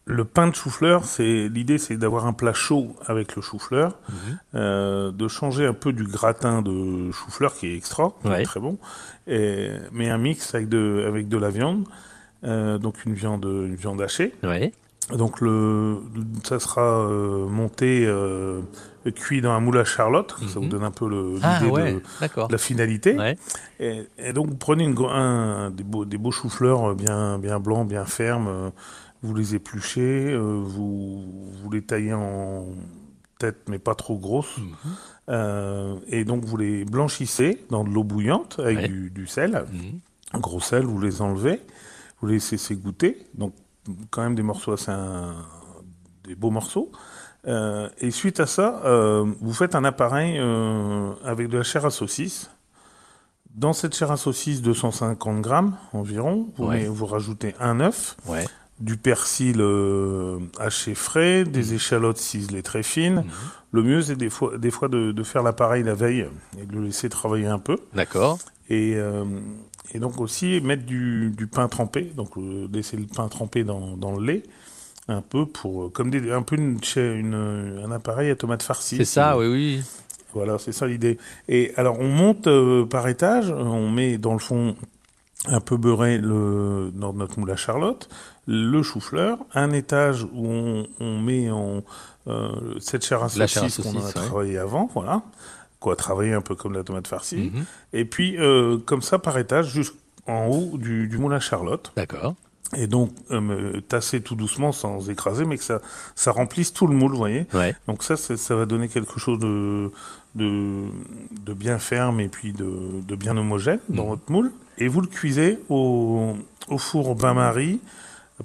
le- 0.06 0.24
pain 0.24 0.48
de 0.48 0.54
chou-fleur, 0.54 1.04
c'est 1.04 1.48
l'idée, 1.48 1.78
c'est 1.78 1.96
d'avoir 1.96 2.26
un 2.26 2.32
plat 2.32 2.52
chaud 2.52 2.96
avec 3.06 3.36
le 3.36 3.42
chou-fleur, 3.42 3.98
Mhm. 4.08 4.38
euh, 4.56 5.12
de 5.12 5.28
changer 5.28 5.64
un 5.66 5.74
peu 5.74 5.92
du 5.92 6.04
gratin 6.04 6.60
de 6.62 7.10
chou-fleur 7.12 7.54
qui 7.54 7.68
est 7.68 7.76
extra, 7.76 8.12
Ouais. 8.24 8.42
très 8.42 8.58
bon, 8.60 8.78
et, 9.28 9.70
mais 9.92 10.10
un 10.10 10.18
mix 10.18 10.54
avec 10.54 10.68
de 10.68 11.04
avec 11.06 11.28
de 11.28 11.36
la 11.38 11.50
viande, 11.50 11.84
euh, 12.44 12.78
donc 12.78 13.04
une 13.04 13.14
viande 13.14 13.44
une 13.44 13.76
viande 13.76 14.02
hachée. 14.02 14.34
Ouais. 14.42 14.72
Donc 15.16 15.40
le 15.40 15.98
ça 16.44 16.58
sera 16.58 16.82
euh, 17.08 17.46
monté 17.46 18.04
cuit 19.10 19.40
dans 19.40 19.50
un 19.50 19.60
moule 19.60 19.78
à 19.78 19.84
charlotte, 19.84 20.34
ça 20.48 20.58
vous 20.58 20.62
Mhm. 20.64 20.68
donne 20.68 20.84
un 20.84 20.90
peu 20.90 21.06
Ah 21.42 21.58
l'idée 21.60 21.70
ouais, 21.70 21.92
de 21.94 22.52
la 22.52 22.58
finalité. 22.58 23.16
Ouais. 23.16 23.36
Et, 23.80 24.02
et 24.18 24.32
donc 24.32 24.48
vous 24.50 24.56
prenez 24.56 24.84
une, 24.84 24.96
un, 25.04 25.70
des 25.70 25.82
beaux, 25.84 26.04
des 26.04 26.18
beaux 26.18 26.30
choux-fleurs 26.30 26.94
bien, 26.94 27.38
bien 27.38 27.58
blancs, 27.60 27.88
bien 27.88 28.04
fermes, 28.04 28.48
euh, 28.48 28.70
vous 29.22 29.34
les 29.34 29.54
épluchez, 29.54 30.30
euh, 30.32 30.60
vous, 30.64 31.24
vous 31.62 31.70
les 31.70 31.82
taillez 31.82 32.12
en 32.14 32.66
tête 33.38 33.58
mais 33.68 33.78
pas 33.78 33.94
trop 33.94 34.16
grosses, 34.18 34.58
Mhm. 34.58 34.66
Euh, 35.28 35.94
et 36.08 36.24
donc 36.24 36.44
vous 36.44 36.56
les 36.56 36.84
blanchissez 36.84 37.64
dans 37.70 37.84
de 37.84 37.90
l'eau 37.90 38.02
bouillante 38.02 38.58
avec 38.58 38.78
Ouais. 38.78 38.88
du, 38.88 39.08
du 39.10 39.26
sel, 39.28 39.64
Mhm. 39.72 40.00
un 40.32 40.38
gros 40.40 40.58
sel, 40.60 40.82
vous 40.84 41.00
les 41.00 41.22
enlevez, 41.22 41.62
vous 42.20 42.26
les 42.26 42.34
laissez 42.34 42.56
s'égoutter, 42.58 43.24
donc 43.34 43.54
quand 44.10 44.22
même 44.22 44.34
des 44.34 44.42
morceaux 44.42 44.72
assez 44.72 44.90
un- 44.90 45.36
des 46.24 46.34
beaux 46.34 46.50
morceaux. 46.50 46.90
Euh, 47.48 47.88
et 47.98 48.10
suite 48.10 48.38
à 48.40 48.46
ça, 48.46 48.80
euh, 48.84 49.24
vous 49.40 49.52
faites 49.52 49.74
un 49.74 49.84
appareil 49.84 50.36
euh, 50.38 51.10
avec 51.24 51.48
de 51.48 51.58
la 51.58 51.64
chair 51.64 51.84
à 51.84 51.90
saucisse. 51.90 52.50
Dans 53.54 53.72
cette 53.72 53.94
chair 53.94 54.10
à 54.10 54.16
saucisse, 54.16 54.62
250 54.62 55.40
grammes 55.42 55.76
environ, 55.92 56.48
vous, 56.56 56.66
Ouais. 56.66 56.82
met- 56.82 56.86
vous 56.86 57.04
rajoutez 57.06 57.54
un 57.60 57.80
œuf, 57.80 58.16
Ouais. 58.26 58.46
du 58.80 58.96
persil 58.96 59.56
euh, 59.60 60.38
haché 60.58 60.94
frais, 60.94 61.44
des 61.44 61.74
échalotes 61.74 62.16
ciselées 62.18 62.62
très 62.62 62.82
fines. 62.82 63.16
Mhm. 63.16 63.24
Le 63.72 63.82
mieux, 63.82 64.02
c'est 64.02 64.16
des 64.16 64.30
fois, 64.30 64.56
des 64.56 64.70
fois 64.70 64.88
de, 64.88 65.12
de 65.12 65.22
faire 65.22 65.42
l'appareil 65.42 65.82
la 65.82 65.94
veille 65.94 66.26
et 66.60 66.64
de 66.66 66.72
le 66.76 66.84
laisser 66.84 67.08
travailler 67.08 67.46
un 67.46 67.58
peu. 67.58 67.76
D'accord. 67.94 68.38
Et, 68.70 68.94
euh, 68.96 69.24
et 69.92 69.98
donc 69.98 70.18
aussi 70.20 70.60
mettre 70.62 70.84
du, 70.86 71.30
du 71.36 71.46
pain 71.46 71.68
trempé, 71.68 72.04
donc 72.16 72.38
euh, 72.38 72.68
laisser 72.72 72.96
le 72.96 73.04
pain 73.06 73.28
trempé 73.28 73.64
dans, 73.64 73.96
dans 73.96 74.12
le 74.16 74.24
lait, 74.24 74.42
un 75.08 75.20
peu 75.22 75.46
pour, 75.46 75.84
euh, 75.84 75.88
comme 75.90 76.10
des, 76.10 76.30
un 76.30 76.42
peu 76.42 76.56
une, 76.56 76.78
une- 76.96 77.82
un 77.84 77.90
appareil 77.90 78.30
à 78.30 78.36
tomates 78.36 78.62
farcies. 78.62 78.96
C'est 78.96 79.04
ça, 79.04 79.36
oui, 79.38 79.46
oui. 79.46 79.82
Voilà, 80.34 80.58
c'est 80.58 80.72
ça 80.72 80.86
l'idée. 80.86 81.18
Et 81.48 81.72
alors 81.76 81.98
on 82.00 82.08
monte 82.08 82.46
euh, 82.46 82.86
par 82.86 83.06
étage, 83.08 83.50
on 83.50 83.90
met 83.90 84.16
dans 84.16 84.32
le 84.32 84.38
fond 84.38 84.74
un 85.46 85.60
peu 85.60 85.76
beurré 85.76 86.18
le, 86.18 86.90
dans 86.94 87.12
notre 87.12 87.38
moule 87.38 87.50
à 87.50 87.56
charlotte, 87.56 88.08
le 88.46 88.82
chou-fleur, 88.82 89.38
un 89.54 89.72
étage 89.72 90.24
où 90.32 90.46
on, 90.46 90.86
on 91.00 91.18
met 91.20 91.50
en, 91.50 91.82
euh, 92.28 92.48
cette 92.80 93.04
chair 93.04 93.22
à 93.22 93.28
saucisse 93.28 93.78
qu'on 93.82 94.00
a 94.00 94.06
ouais. 94.06 94.12
travaillé 94.12 94.56
avant, 94.58 94.88
voilà, 94.94 95.22
quoi, 95.80 95.96
travailler 95.96 96.32
un 96.32 96.40
peu 96.42 96.54
comme 96.54 96.72
la 96.74 96.84
tomate 96.84 97.08
farcie. 97.08 97.50
Mhm. 97.52 97.64
Et 97.92 98.04
puis, 98.04 98.36
euh, 98.38 98.78
comme 98.78 99.02
ça, 99.02 99.18
par 99.18 99.36
étage, 99.36 99.68
jusqu'en 99.70 100.46
haut 100.46 100.78
du, 100.78 101.08
du 101.08 101.18
moule 101.18 101.34
à 101.34 101.40
charlotte. 101.40 101.92
D'accord. 101.96 102.34
Et 102.76 102.86
donc, 102.86 103.10
euh, 103.30 103.80
tasser 103.82 104.22
tout 104.22 104.34
doucement 104.34 104.72
sans 104.72 105.10
écraser, 105.10 105.44
mais 105.44 105.58
que 105.58 105.64
ça, 105.64 105.80
ça 106.14 106.32
remplisse 106.32 106.72
tout 106.72 106.86
le 106.86 106.94
moule, 106.96 107.12
vous 107.12 107.18
voyez. 107.18 107.46
Ouais. 107.52 107.76
Donc 107.86 108.02
ça, 108.02 108.16
ça 108.16 108.56
va 108.56 108.64
donner 108.64 108.88
quelque 108.88 109.20
chose 109.20 109.38
de, 109.38 109.90
de, 110.34 110.84
de 111.44 111.52
bien 111.52 111.78
ferme 111.78 112.18
et 112.20 112.28
puis 112.28 112.52
de, 112.54 113.02
de 113.06 113.14
bien 113.14 113.36
homogène 113.36 113.80
dans 113.90 114.04
Mhm. 114.04 114.08
votre 114.08 114.32
moule. 114.32 114.52
Et 114.78 114.88
vous 114.88 115.02
le 115.02 115.06
cuisez 115.06 115.58
au, 115.68 116.34
au 116.68 116.78
four 116.78 117.14
bain-marie 117.14 117.78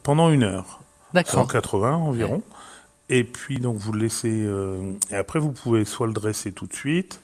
pendant 0.03 0.29
une 0.29 0.43
heure. 0.43 0.81
D'accord. 1.13 1.35
180 1.45 1.93
environ. 1.95 2.41
Et 3.09 3.23
puis 3.23 3.59
donc 3.59 3.77
vous 3.77 3.93
le 3.93 3.99
laissez. 4.01 4.43
euh, 4.45 4.91
et 5.09 5.15
après 5.15 5.39
vous 5.39 5.53
pouvez 5.53 5.85
soit 5.85 6.07
le 6.07 6.11
dresser 6.13 6.51
tout 6.51 6.67
de 6.67 6.73
suite, 6.73 7.21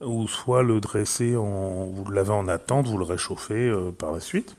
ou 0.00 0.26
soit 0.26 0.62
le 0.62 0.80
dresser 0.80 1.36
en. 1.36 1.84
Vous 1.84 2.10
lavez 2.10 2.30
en 2.32 2.48
attente, 2.48 2.86
vous 2.86 2.96
le 2.96 3.04
réchauffez 3.04 3.68
euh, 3.68 3.90
par 3.90 4.12
la 4.12 4.20
suite. 4.20 4.56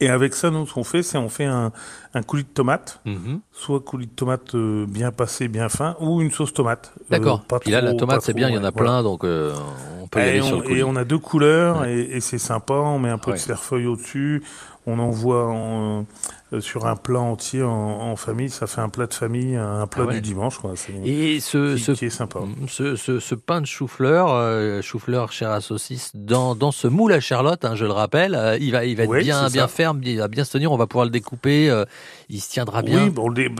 Et 0.00 0.10
avec 0.10 0.34
ça, 0.34 0.50
nous, 0.50 0.66
ce 0.66 0.74
qu'on 0.74 0.84
fait, 0.84 1.02
c'est 1.02 1.16
on 1.16 1.30
fait 1.30 1.46
un, 1.46 1.72
un 2.12 2.22
coulis 2.22 2.42
de 2.44 2.48
tomate, 2.48 3.00
Mhm. 3.06 3.40
soit 3.52 3.80
coulis 3.80 4.06
de 4.06 4.12
tomate 4.12 4.54
euh, 4.54 4.84
bien 4.86 5.10
passé, 5.10 5.48
bien 5.48 5.70
fin, 5.70 5.96
ou 6.00 6.20
une 6.20 6.30
sauce 6.30 6.52
tomate. 6.52 6.92
Euh, 7.00 7.04
D'accord. 7.10 7.42
Puis 7.62 7.70
là, 7.70 7.80
la 7.80 7.94
tomate, 7.94 8.20
c'est 8.20 8.34
bien, 8.34 8.48
il 8.50 8.54
y 8.54 8.58
en 8.58 8.64
a 8.64 8.70
voilà. 8.70 8.72
plein, 8.72 9.02
donc 9.02 9.24
euh, 9.24 9.54
on 10.02 10.05
peut 10.06 10.20
y 10.20 10.22
Et 10.22 10.28
aller 10.28 10.40
on, 10.42 10.46
sur 10.46 10.56
le 10.58 10.64
et 10.64 10.68
coulis. 10.68 10.82
on 10.84 10.96
a 10.96 11.04
deux 11.04 11.18
couleurs 11.18 11.80
Ouais. 11.82 11.94
et, 11.94 12.16
et 12.16 12.20
c'est 12.20 12.38
sympa. 12.38 12.74
On 12.74 12.98
met 12.98 13.10
un 13.10 13.18
peu 13.18 13.30
Ouais. 13.32 13.36
de 13.36 13.42
cerfeuil 13.42 13.86
au-dessus. 13.86 14.42
On 14.88 15.00
envoie 15.00 15.48
en, 15.48 16.06
euh, 16.52 16.60
sur 16.60 16.86
un 16.86 16.94
plat 16.94 17.18
entier 17.18 17.60
en, 17.64 17.68
en 17.72 18.14
famille. 18.14 18.50
Ça 18.50 18.68
fait 18.68 18.80
un 18.80 18.88
plat 18.88 19.08
de 19.08 19.14
famille, 19.14 19.56
un 19.56 19.88
plat 19.88 20.04
Ah 20.04 20.08
ouais. 20.10 20.14
du 20.14 20.20
dimanche. 20.20 20.58
Quoi. 20.58 20.74
Et 21.04 21.40
ce, 21.40 21.74
qui, 21.74 21.80
ce, 21.82 21.90
qui 21.90 22.04
est 22.04 22.10
sympa. 22.10 22.38
ce, 22.68 22.94
ce, 22.94 23.18
ce 23.18 23.34
pain 23.34 23.60
de 23.60 23.66
chou-fleur, 23.66 24.28
euh, 24.30 24.80
chou-fleur 24.82 25.32
chair 25.32 25.50
à 25.50 25.60
saucisse, 25.60 26.12
dans, 26.14 26.54
dans 26.54 26.70
ce 26.70 26.86
moule 26.86 27.12
à 27.14 27.18
Charlotte, 27.18 27.64
hein, 27.64 27.74
je 27.74 27.84
le 27.84 27.90
rappelle, 27.90 28.36
euh, 28.36 28.56
il 28.60 28.70
va, 28.70 28.84
il 28.84 28.96
va 28.96 29.02
être 29.02 29.10
bien, 29.10 29.48
bien 29.48 29.62
ça. 29.62 29.66
ferme, 29.66 30.00
il 30.04 30.18
va 30.18 30.28
bien 30.28 30.44
se 30.44 30.52
tenir, 30.52 30.70
on 30.70 30.76
va 30.76 30.86
pouvoir 30.86 31.06
le 31.06 31.10
découper, 31.10 31.68
euh, 31.68 31.84
il 32.28 32.40
se 32.40 32.48
tiendra 32.50 32.82
bien. 32.82 33.02
Oui, 33.06 33.10
bon, 33.10 33.32
dé- 33.32 33.50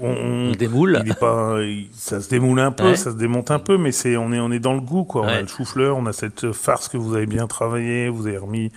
on, 0.00 0.50
le 0.50 0.54
démoule. 0.54 1.02
il 1.04 1.10
est 1.10 1.18
pas, 1.18 1.56
il- 1.62 1.88
ça 1.94 2.20
se 2.20 2.28
démoule 2.28 2.60
un 2.60 2.70
peu, 2.70 2.94
ça 2.94 3.10
se 3.10 3.16
démonte 3.16 3.50
un 3.50 3.58
peu, 3.58 3.76
mais 3.76 3.90
c'est, 3.90 4.16
on 4.16 4.32
est, 4.32 4.38
on 4.38 4.52
est 4.52 4.60
dans 4.60 4.74
le 4.74 4.80
goût, 4.80 5.02
quoi. 5.02 5.22
On 5.22 5.26
Ouais. 5.26 5.32
a 5.32 5.42
le 5.42 5.48
chou-fleur, 5.48 5.79
on 5.88 6.06
a 6.06 6.12
cette 6.12 6.52
farce 6.52 6.88
que 6.88 6.96
vous 6.96 7.14
avez 7.14 7.26
bien 7.26 7.46
travaillé, 7.46 8.08
vous 8.08 8.26
avez 8.26 8.38
remis 8.38 8.70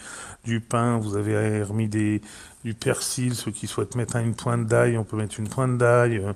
du 0.46 0.60
pain, 0.60 0.98
vous 0.98 1.16
avez 1.16 1.64
remis 1.64 1.88
des, 1.88 2.22
du 2.64 2.74
persil, 2.74 3.36
ceux 3.36 3.52
qui 3.52 3.68
souhaitent 3.68 3.96
mettre 3.96 4.16
une 4.18 4.36
pointe 4.36 4.66
d'ail, 4.68 4.98
on 4.98 5.04
peut 5.04 5.18
mettre 5.18 5.40
une 5.40 5.48
pointe 5.50 5.78
d'ail. 5.78 6.18
euh. 6.18 6.34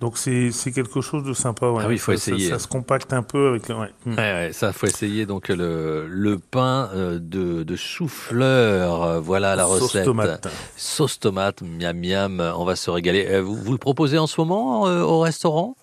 Donc 0.00 0.16
c'est, 0.16 0.52
quelque 0.72 1.00
chose 1.00 1.24
de 1.24 1.32
sympa, 1.32 1.66
ouais. 1.70 1.82
Ah 1.84 1.88
oui, 1.88 1.94
il 1.94 1.98
faut 1.98 2.12
Ça- 2.16 2.32
essayer. 2.32 2.50
Ça, 2.50 2.60
se 2.60 2.68
compacte 2.68 3.12
un 3.12 3.24
peu 3.24 3.48
avec 3.48 3.68
le, 3.68 3.74
ouais. 3.74 3.90
Mm. 4.06 4.10
Ouais, 4.12 4.16
ouais, 4.16 4.50
ça 4.52 4.72
faut 4.72 4.86
essayer 4.86 5.26
donc 5.26 5.48
le, 5.48 6.06
le 6.08 6.38
pain 6.38 6.88
euh, 6.94 7.18
de, 7.20 7.64
de 7.64 7.74
chou-fleur, 7.76 9.02
euh, 9.02 9.20
voilà 9.20 9.56
la 9.56 9.64
Sauce 9.64 9.82
recette. 9.82 10.04
tomate. 10.04 10.46
Sauce 10.76 11.18
tomate, 11.18 11.62
miam 11.62 11.98
miam, 11.98 12.40
on 12.56 12.64
va 12.64 12.76
se 12.76 12.90
régaler. 12.90 13.26
Euh, 13.28 13.42
Vous, 13.42 13.56
vous 13.56 13.72
le 13.72 13.78
proposez 13.78 14.18
en 14.18 14.28
ce 14.28 14.40
moment 14.40 14.86
euh, 14.86 15.02
au 15.02 15.18
restaurant? 15.18 15.76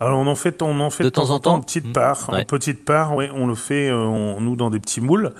Alors 0.00 0.20
on 0.20 0.26
en 0.28 0.34
fait, 0.36 0.62
on 0.62 0.78
en 0.80 0.90
fait 0.90 1.02
De 1.04 1.08
temps 1.08 1.30
en 1.30 1.40
temps 1.40 1.54
en 1.54 1.60
petite 1.60 1.86
Mmh. 1.86 1.92
part, 1.92 2.28
Ouais. 2.32 2.42
en 2.42 2.44
petite 2.44 2.84
part. 2.84 3.16
Oui, 3.16 3.26
on 3.34 3.46
le 3.46 3.54
fait 3.56 3.88
euh, 3.88 3.96
on- 3.96 4.40
nous 4.40 4.54
dans 4.54 4.70
des 4.70 4.78
petits 4.80 5.00
moules. 5.00 5.32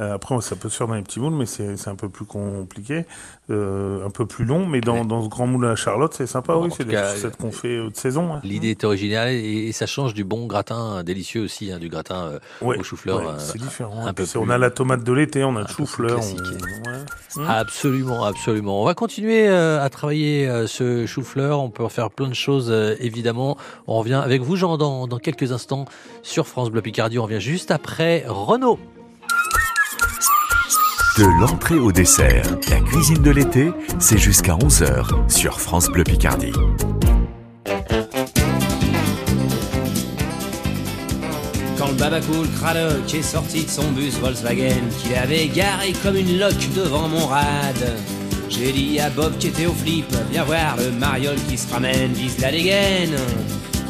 Euh, 0.00 0.14
après, 0.14 0.40
ça 0.40 0.56
peut 0.56 0.68
se 0.68 0.76
faire 0.76 0.88
dans 0.88 0.94
les 0.94 1.02
petits 1.02 1.20
moules, 1.20 1.34
mais 1.34 1.46
c'est 1.46 1.86
un 1.88 1.94
peu 1.94 2.08
plus 2.08 2.24
compliqué, 2.24 3.04
euh, 3.50 4.04
un 4.04 4.10
peu 4.10 4.26
plus 4.26 4.44
long. 4.44 4.66
Mais 4.66 4.80
dans, 4.80 5.04
dans 5.04 5.22
ce 5.22 5.28
grand 5.28 5.46
moule 5.46 5.66
à 5.66 5.76
Charlotte, 5.76 6.12
c'est 6.12 6.26
sympa. 6.26 6.54
Bon, 6.54 6.64
oui, 6.64 6.70
c'est 6.76 6.84
des 6.84 6.96
recettes 6.98 7.36
qu'on 7.36 7.52
fait 7.52 7.76
euh, 7.76 7.90
de 7.90 7.96
saison. 7.96 8.34
hein. 8.34 8.40
L'idée 8.42 8.70
est 8.70 8.82
originale 8.82 9.28
et, 9.30 9.68
et 9.68 9.72
ça 9.72 9.86
change 9.86 10.12
du 10.12 10.24
bon 10.24 10.46
gratin 10.46 11.04
délicieux 11.04 11.42
aussi, 11.44 11.70
hein, 11.70 11.78
du 11.78 11.88
gratin 11.88 12.24
euh, 12.24 12.38
Ouais, 12.60 12.76
au 12.76 12.82
chou-fleur. 12.82 13.18
ouais, 13.20 13.34
c'est 13.38 13.58
différent. 13.60 14.04
un 14.04 14.12
peu 14.12 14.24
on 14.36 14.50
a 14.50 14.58
la 14.58 14.70
tomate 14.70 15.04
de 15.04 15.12
l'été, 15.12 15.44
on 15.44 15.54
a 15.56 15.60
le 15.60 15.68
chou-fleur. 15.68 16.18
on-. 16.20 17.40
Mmh. 17.40 17.46
Absolument, 17.48 18.24
absolument. 18.24 18.82
On 18.82 18.84
va 18.84 18.94
continuer 18.94 19.46
euh, 19.48 19.80
à 19.80 19.90
travailler 19.90 20.48
ce 20.66 21.06
chou-fleur. 21.06 21.60
On 21.60 21.70
peut 21.70 21.84
en 21.84 21.88
faire 21.88 22.10
plein 22.10 22.28
de 22.28 22.34
choses, 22.34 22.72
évidemment. 22.98 23.56
On 23.86 23.98
revient 23.98 24.14
avec 24.24 24.42
vous, 24.42 24.56
Jean, 24.56 24.76
dans, 24.76 25.06
dans 25.06 25.18
quelques 25.18 25.52
instants 25.52 25.84
sur 26.22 26.48
France 26.48 26.70
Bleu 26.70 26.82
Picardie. 26.82 27.18
On 27.20 27.24
revient 27.24 27.40
juste 27.40 27.70
après 27.70 28.24
Renault. 28.26 28.78
De 31.16 31.26
l'entrée 31.40 31.76
au 31.76 31.92
dessert, 31.92 32.44
la 32.68 32.80
cuisine 32.80 33.22
de 33.22 33.30
l'été, 33.30 33.70
c'est 34.00 34.18
jusqu'à 34.18 34.54
11h 34.54 35.30
sur 35.30 35.60
France 35.60 35.88
Bleu 35.88 36.02
Picardie. 36.02 36.50
Quand 41.78 41.86
le 41.86 41.94
babacool 41.96 42.48
Cradock 42.56 43.14
est 43.14 43.22
sorti 43.22 43.62
de 43.62 43.70
son 43.70 43.92
bus 43.92 44.18
Volkswagen 44.18 44.82
qu'il 45.00 45.14
avait 45.14 45.46
garé 45.46 45.92
comme 46.02 46.16
une 46.16 46.36
loque 46.36 46.68
devant 46.74 47.06
mon 47.06 47.26
rad. 47.26 47.96
J'ai 48.48 48.72
dit 48.72 48.98
à 48.98 49.08
Bob 49.08 49.38
qui 49.38 49.46
était 49.46 49.66
au 49.66 49.72
flip, 49.72 50.12
viens 50.32 50.42
voir 50.42 50.76
le 50.78 50.90
mariole 50.98 51.38
qui 51.48 51.56
se 51.56 51.72
ramène, 51.72 52.12
vise 52.12 52.40
la 52.40 52.50
dégaine. 52.50 53.14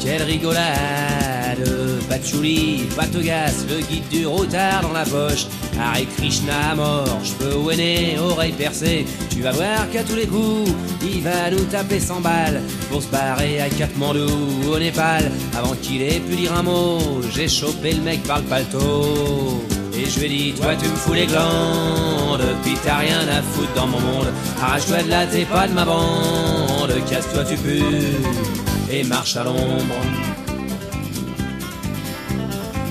Quelle 0.05 0.21
rigolade, 0.21 1.67
patchouli, 2.07 2.87
patogas, 2.95 3.65
le 3.67 3.81
guide 3.81 4.07
du 4.11 4.27
routard 4.27 4.83
dans 4.83 4.93
la 4.93 5.03
poche. 5.03 5.47
Hare 5.79 6.05
Krishna 6.15 6.73
à 6.73 6.75
mort, 6.75 7.07
cheveux 7.23 7.75
nez, 7.75 8.15
oreilles 8.19 8.51
percées. 8.51 9.07
Tu 9.31 9.41
vas 9.41 9.51
voir 9.51 9.89
qu'à 9.91 10.03
tous 10.03 10.15
les 10.15 10.27
coups, 10.27 10.71
il 11.01 11.23
va 11.23 11.49
nous 11.49 11.65
taper 11.65 11.99
100 11.99 12.21
balles 12.21 12.61
pour 12.91 13.01
se 13.01 13.07
barrer 13.07 13.59
à 13.61 13.67
Katmandou 13.69 14.29
au 14.71 14.77
Népal. 14.77 15.31
Avant 15.57 15.73
qu'il 15.81 16.03
ait 16.03 16.19
pu 16.19 16.35
dire 16.35 16.53
un 16.53 16.61
mot, 16.61 16.99
j'ai 17.33 17.47
chopé 17.47 17.93
le 17.93 18.01
mec 18.01 18.21
par 18.23 18.37
le 18.37 18.43
paletot. 18.43 19.63
Et 19.97 20.05
je 20.05 20.19
lui 20.19 20.25
ai 20.27 20.29
dit, 20.29 20.53
toi 20.53 20.75
tu 20.79 20.87
me 20.87 20.95
fous 20.95 21.13
les 21.13 21.25
glandes, 21.25 22.45
puis 22.63 22.75
t'as 22.85 22.97
rien 22.97 23.21
à 23.21 23.41
foutre 23.41 23.73
dans 23.75 23.87
mon 23.87 23.99
monde. 24.01 24.27
Arrache-toi 24.61 25.01
de 25.01 25.09
là, 25.09 25.25
t'es 25.25 25.45
pas 25.45 25.67
de 25.67 25.73
ma 25.73 25.83
bande, 25.83 26.93
casse-toi 27.09 27.43
tu 27.45 27.55
pues, 27.55 28.64
et 28.95 29.03
marche 29.03 29.35
à 29.35 29.43
l'ombre. 29.43 29.95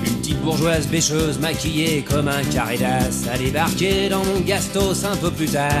Une 0.05 0.13
petite 0.17 0.39
bourgeoise 0.41 0.87
bêcheuse 0.87 1.39
maquillée 1.39 2.03
comme 2.03 2.27
un 2.27 2.43
carré 2.43 2.77
d'as 2.77 3.27
a 3.31 3.37
débarqué 3.37 4.09
dans 4.09 4.23
mon 4.23 4.39
gastos 4.41 5.03
un 5.03 5.15
peu 5.15 5.31
plus 5.31 5.49
tard. 5.49 5.71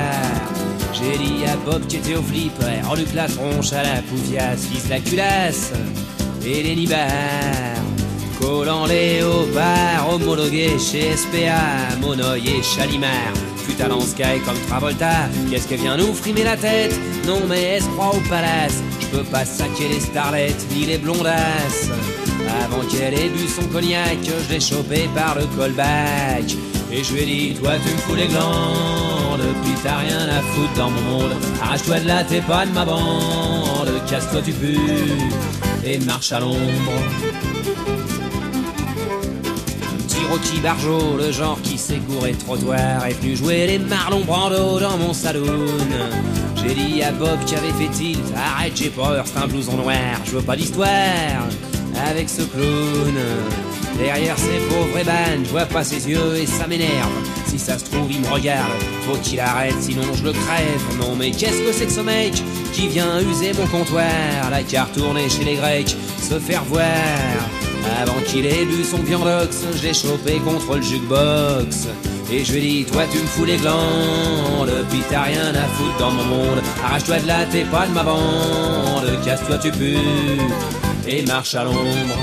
J'ai 0.93 1.17
dit 1.17 1.45
à 1.45 1.55
Bob 1.57 1.85
qui 1.87 1.97
était 1.97 2.15
au 2.15 2.23
flip, 2.23 2.51
ouais, 2.59 2.81
reluque 2.89 3.13
la 3.13 3.27
tronche 3.27 3.73
à 3.73 3.83
la 3.83 4.01
poufiasse, 4.01 4.67
vise 4.71 4.89
la 4.89 4.99
culasse 4.99 5.71
et 6.45 6.63
les 6.63 6.75
nibards. 6.75 7.01
Collant 8.39 8.85
léopard, 8.85 10.09
homologué 10.11 10.77
chez 10.79 11.15
SPA, 11.15 11.97
Monoï 12.01 12.49
et 12.49 12.63
Chalimard. 12.63 13.54
Dans 13.77 14.01
Sky 14.01 14.39
comme 14.45 14.57
Travolta, 14.67 15.29
qu'est-ce 15.49 15.67
qu'elle 15.67 15.81
vient 15.81 15.95
nous 15.95 16.13
frimer 16.13 16.43
la 16.43 16.57
tête? 16.57 16.97
Non 17.27 17.41
mais 17.47 17.61
elle 17.61 17.83
se 17.83 17.87
croit 17.89 18.15
au 18.15 18.29
palace, 18.29 18.81
je 18.99 19.17
peux 19.17 19.23
pas 19.23 19.45
saquer 19.45 19.87
les 19.89 19.99
starlettes 19.99 20.65
ni 20.71 20.85
les 20.85 20.97
blondasses. 20.97 21.89
Avant 22.63 22.83
qu'elle 22.87 23.13
ait 23.13 23.29
bu 23.29 23.47
son 23.47 23.67
cognac, 23.67 24.17
je 24.23 24.53
l'ai 24.53 24.59
chopé 24.59 25.07
par 25.13 25.35
le 25.35 25.45
callback. 25.55 26.55
Et 26.91 27.03
je 27.03 27.13
lui 27.13 27.21
ai 27.21 27.25
dit, 27.25 27.53
toi 27.61 27.73
tu 27.85 27.93
me 27.93 27.97
fous 27.97 28.15
les 28.15 28.27
glandes, 28.27 29.45
puis 29.63 29.73
t'as 29.83 29.97
rien 29.97 30.29
à 30.29 30.41
foutre 30.41 30.73
dans 30.77 30.89
mon 30.89 31.01
monde. 31.01 31.35
Arrache-toi 31.61 31.99
de 31.99 32.07
là, 32.07 32.23
t'es 32.23 32.41
pas 32.41 32.65
de 32.65 32.71
ma 32.71 32.85
bande, 32.85 33.91
casse-toi 34.09 34.41
tu 34.43 34.51
pues, 34.53 34.79
et 35.85 35.99
marche 35.99 36.31
à 36.31 36.39
l'ombre. 36.39 36.59
Rocky 40.31 40.59
Barjo, 40.59 41.17
le 41.17 41.31
genre 41.31 41.59
qui 41.63 41.79
gouré 42.07 42.33
de 42.33 42.37
trottoir, 42.37 43.05
est 43.05 43.13
venu 43.21 43.35
jouer 43.35 43.67
les 43.67 43.79
Marlon 43.79 44.21
Brando 44.21 44.79
dans 44.79 44.97
mon 44.97 45.13
saloon. 45.13 45.67
J'ai 46.57 46.73
dit 46.73 47.03
à 47.03 47.11
Bob 47.11 47.37
qui 47.45 47.55
avait 47.55 47.71
fait 47.73 47.91
tilt, 47.91 48.19
arrête 48.35 48.73
j'ai 48.75 48.89
peur, 48.89 49.23
c'est 49.25 49.37
un 49.37 49.47
blouson 49.47 49.77
noir, 49.77 49.95
je 50.25 50.31
veux 50.31 50.41
pas 50.41 50.55
d'histoire 50.55 50.89
avec 52.07 52.29
ce 52.29 52.41
clown. 52.41 53.15
Derrière 53.97 54.37
ces 54.37 54.59
pauvres 54.67 54.97
ébanes, 54.97 55.45
je 55.45 55.51
vois 55.51 55.65
pas 55.65 55.83
ses 55.83 56.09
yeux 56.09 56.35
et 56.35 56.45
ça 56.45 56.67
m'énerve. 56.67 57.11
Si 57.47 57.57
ça 57.57 57.79
se 57.79 57.85
trouve, 57.85 58.11
il 58.11 58.19
me 58.19 58.27
regarde, 58.27 58.71
faut 59.07 59.17
qu'il 59.17 59.39
arrête, 59.39 59.75
sinon 59.79 60.03
je 60.15 60.23
le 60.23 60.33
crève. 60.33 60.99
Non 60.99 61.15
mais 61.15 61.31
qu'est-ce 61.31 61.61
que 61.61 61.71
c'est 61.71 61.85
que 61.85 61.91
ce 61.93 62.01
mec 62.01 62.33
qui 62.73 62.87
vient 62.87 63.21
user 63.21 63.53
mon 63.53 63.67
comptoir? 63.67 64.03
La 64.51 64.63
carte 64.63 64.97
tournée 64.97 65.29
chez 65.29 65.45
les 65.45 65.55
Grecs, 65.55 65.95
se 66.21 66.39
faire 66.39 66.63
voir. 66.65 66.85
Avant 68.01 68.19
qu'il 68.25 68.45
ait 68.45 68.65
bu 68.65 68.83
son 68.83 68.97
viandox, 68.97 69.63
je 69.75 69.83
l'ai 69.83 69.93
chopé 69.93 70.39
contre 70.43 70.75
le 70.75 70.81
jukebox. 70.81 71.87
Et 72.31 72.43
je 72.43 72.53
lui 72.53 72.61
dit, 72.61 72.85
toi 72.85 73.03
tu 73.11 73.19
me 73.19 73.27
fous 73.27 73.45
les 73.45 73.57
glandes, 73.57 74.73
puis 74.89 75.01
t'as 75.09 75.23
rien 75.23 75.49
à 75.49 75.67
foutre 75.75 75.97
dans 75.99 76.11
mon 76.11 76.23
monde. 76.23 76.61
Arrache-toi 76.83 77.19
de 77.19 77.27
là, 77.27 77.45
t'es 77.51 77.63
pas 77.65 77.85
de 77.85 77.91
ma 77.91 78.03
bande, 78.03 79.23
casse-toi 79.23 79.57
tu 79.59 79.71
pues, 79.71 79.97
et 81.07 81.21
marche 81.23 81.53
à 81.53 81.63
l'ombre. 81.63 82.17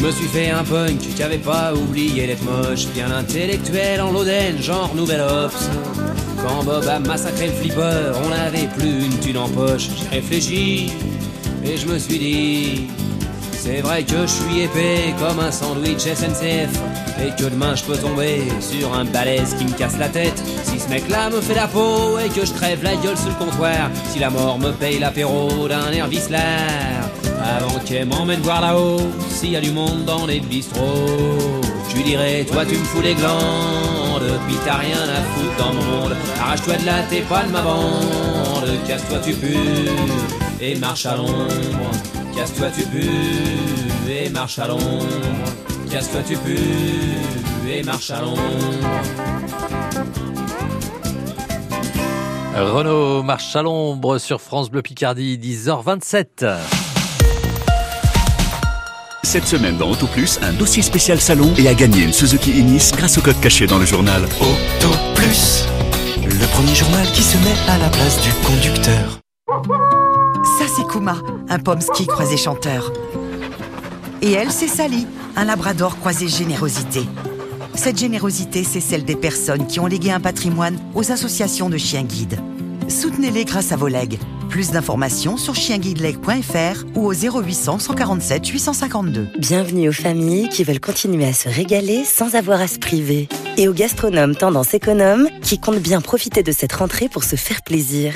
Je 0.00 0.06
me 0.06 0.12
suis 0.12 0.28
fait 0.28 0.50
un 0.50 0.64
punk 0.64 0.98
qui 0.98 1.22
avait 1.22 1.36
pas 1.36 1.74
oublié 1.74 2.26
d'être 2.26 2.42
moche, 2.42 2.86
bien 2.94 3.10
intellectuel 3.10 4.00
en 4.00 4.12
l'Oden, 4.12 4.56
genre 4.62 4.94
Nouvelle 4.94 5.20
Ops. 5.20 5.68
Quand 6.42 6.64
Bob 6.64 6.86
a 6.88 6.98
massacré 6.98 7.48
le 7.48 7.52
flipper, 7.52 8.12
on 8.24 8.30
n'avait 8.30 8.68
plus 8.78 9.04
une 9.04 9.18
thune 9.18 9.36
en 9.36 9.48
poche. 9.48 9.88
J'ai 9.98 10.16
réfléchi 10.16 10.90
et 11.64 11.76
je 11.76 11.86
me 11.86 11.98
suis 11.98 12.18
dit, 12.18 12.86
c'est 13.52 13.82
vrai 13.82 14.02
que 14.04 14.22
je 14.22 14.26
suis 14.26 14.60
épais 14.62 15.14
comme 15.18 15.38
un 15.38 15.52
sandwich 15.52 16.00
SNCF 16.00 16.70
et 17.22 17.30
que 17.36 17.50
demain 17.50 17.74
je 17.74 17.84
peux 17.84 17.96
tomber 17.96 18.42
sur 18.60 18.94
un 18.94 19.04
balèze 19.04 19.54
qui 19.58 19.64
me 19.64 19.72
casse 19.72 19.98
la 19.98 20.08
tête. 20.08 20.42
Si 20.64 20.80
ce 20.80 20.88
mec-là 20.88 21.28
me 21.28 21.40
fait 21.40 21.54
la 21.54 21.68
peau 21.68 22.18
et 22.18 22.28
que 22.28 22.46
je 22.46 22.52
crève 22.52 22.82
la 22.82 22.96
gueule 22.96 23.18
sur 23.18 23.28
le 23.28 23.44
comptoir, 23.44 23.90
si 24.10 24.18
la 24.18 24.30
mort 24.30 24.58
me 24.58 24.72
paye 24.72 24.98
l'apéro 24.98 25.68
d'un 25.68 25.92
air 25.92 26.08
vicelard, 26.08 26.40
avant 27.58 27.78
qu'elle 27.80 28.06
m'emmène 28.06 28.40
voir 28.40 28.62
là-haut, 28.62 29.00
s'il 29.28 29.50
y 29.50 29.56
a 29.56 29.60
du 29.60 29.72
monde 29.72 30.04
dans 30.06 30.24
les 30.24 30.40
bistrots, 30.40 31.60
je 31.90 31.96
lui 31.96 32.04
dirais, 32.04 32.46
toi 32.50 32.64
tu 32.64 32.76
me 32.78 32.84
fous 32.84 33.02
les 33.02 33.14
glandes, 33.14 34.40
puis 34.46 34.56
t'as 34.64 34.76
rien 34.76 34.96
à 34.96 35.20
foutre 35.34 35.56
dans 35.58 35.74
mon 35.74 36.00
monde. 36.00 36.16
Arrache-toi 36.40 36.76
de 36.76 36.86
là, 36.86 37.02
t'es 37.10 37.20
pas 37.20 37.42
de 37.42 37.52
ma 37.52 37.60
bande, 37.60 38.70
casse-toi 38.86 39.18
tu 39.22 39.34
pues, 39.34 40.39
et 40.60 40.76
marche 40.76 41.06
à 41.06 41.16
l'ombre. 41.16 41.90
Casse-toi 42.34 42.68
tu 42.76 42.82
pues, 42.86 43.08
et 44.08 44.28
marche 44.30 44.58
à 44.58 44.68
l'ombre. 44.68 45.06
Casse-toi 45.90 46.20
tu 46.26 46.36
pues, 46.36 47.70
et 47.70 47.82
marche 47.82 48.10
à 48.10 48.20
l'ombre. 48.20 48.40
Renault 52.56 53.22
marche 53.22 53.56
à 53.56 53.62
l'ombre 53.62 54.18
sur 54.18 54.40
France 54.40 54.70
Bleu 54.70 54.82
Picardie, 54.82 55.38
10h27. 55.38 56.56
Cette 59.22 59.46
semaine 59.46 59.76
dans 59.76 59.88
Auto 59.90 60.06
Plus, 60.08 60.40
un 60.42 60.52
dossier 60.52 60.82
spécial 60.82 61.20
salon 61.20 61.52
et 61.56 61.68
à 61.68 61.74
gagner 61.74 62.02
une 62.02 62.12
Suzuki 62.12 62.50
Ignis 62.50 62.90
grâce 62.96 63.16
au 63.16 63.20
code 63.20 63.38
caché 63.40 63.66
dans 63.66 63.78
le 63.78 63.86
journal. 63.86 64.24
Auto 64.24 64.94
Plus, 65.14 65.64
le 66.24 66.46
premier 66.52 66.74
journal 66.74 67.06
qui 67.12 67.22
se 67.22 67.36
met 67.38 67.54
à 67.68 67.78
la 67.78 67.88
place 67.88 68.20
du 68.22 68.32
conducteur. 68.44 69.20
C'est 70.80 70.86
Kuma, 70.86 71.16
un 71.50 71.58
pomsky 71.58 72.06
croisé 72.06 72.38
chanteur. 72.38 72.90
Et 74.22 74.32
elle, 74.32 74.50
c'est 74.50 74.66
Sally, 74.66 75.06
un 75.36 75.44
labrador 75.44 75.98
croisé 75.98 76.26
générosité. 76.26 77.02
Cette 77.74 77.98
générosité, 77.98 78.64
c'est 78.64 78.80
celle 78.80 79.04
des 79.04 79.16
personnes 79.16 79.66
qui 79.66 79.78
ont 79.78 79.86
légué 79.86 80.10
un 80.10 80.20
patrimoine 80.20 80.78
aux 80.94 81.12
associations 81.12 81.68
de 81.68 81.76
chiens 81.76 82.04
guides. 82.04 82.40
Soutenez-les 82.88 83.44
grâce 83.44 83.72
à 83.72 83.76
vos 83.76 83.88
legs. 83.88 84.18
Plus 84.48 84.70
d'informations 84.70 85.36
sur 85.36 85.54
chienguideleg.fr 85.54 86.84
ou 86.94 87.06
au 87.06 87.12
0800 87.12 87.78
147 87.78 88.46
852. 88.46 89.28
Bienvenue 89.38 89.90
aux 89.90 89.92
familles 89.92 90.48
qui 90.48 90.64
veulent 90.64 90.80
continuer 90.80 91.26
à 91.26 91.34
se 91.34 91.50
régaler 91.50 92.04
sans 92.06 92.36
avoir 92.36 92.58
à 92.60 92.68
se 92.68 92.78
priver. 92.78 93.28
Et 93.58 93.68
aux 93.68 93.74
gastronomes 93.74 94.34
tendance 94.34 94.72
économe 94.72 95.28
qui 95.42 95.58
comptent 95.58 95.82
bien 95.82 96.00
profiter 96.00 96.42
de 96.42 96.52
cette 96.52 96.72
rentrée 96.72 97.10
pour 97.10 97.24
se 97.24 97.36
faire 97.36 97.60
plaisir. 97.60 98.14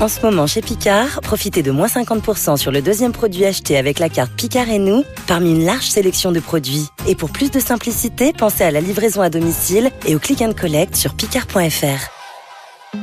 En 0.00 0.06
ce 0.06 0.20
moment, 0.20 0.46
chez 0.46 0.62
Picard, 0.62 1.20
profitez 1.22 1.64
de 1.64 1.72
moins 1.72 1.88
50% 1.88 2.56
sur 2.56 2.70
le 2.70 2.80
deuxième 2.80 3.10
produit 3.10 3.44
acheté 3.44 3.76
avec 3.76 3.98
la 3.98 4.08
carte 4.08 4.32
Picard 4.32 4.68
et 4.68 4.78
nous, 4.78 5.02
parmi 5.26 5.50
une 5.50 5.64
large 5.64 5.88
sélection 5.88 6.30
de 6.30 6.38
produits. 6.38 6.86
Et 7.08 7.16
pour 7.16 7.30
plus 7.30 7.50
de 7.50 7.58
simplicité, 7.58 8.32
pensez 8.32 8.62
à 8.62 8.70
la 8.70 8.80
livraison 8.80 9.22
à 9.22 9.28
domicile 9.28 9.90
et 10.06 10.14
au 10.14 10.20
click 10.20 10.40
and 10.40 10.52
collect 10.52 10.94
sur 10.94 11.14
picard.fr. 11.14 12.96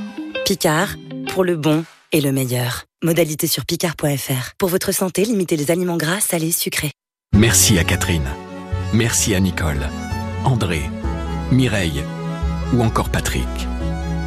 Picard, 0.46 0.96
pour 1.34 1.44
le 1.44 1.58
bon, 1.58 1.84
et 2.14 2.22
le 2.22 2.32
meilleur. 2.32 2.86
Modalité 3.04 3.48
sur 3.48 3.66
picard.fr. 3.66 4.54
Pour 4.58 4.70
votre 4.70 4.94
santé, 4.94 5.26
limitez 5.26 5.58
les 5.58 5.72
aliments 5.72 5.98
gras, 5.98 6.22
salés, 6.22 6.54
sucrés. 6.54 6.92
Merci 7.36 7.78
à 7.78 7.84
Catherine. 7.84 8.30
Merci 8.94 9.36
à 9.36 9.42
Nicole, 9.42 9.90
André, 10.46 10.82
Mireille 11.52 12.04
ou 12.74 12.82
encore 12.82 13.10
Patrick. 13.10 13.46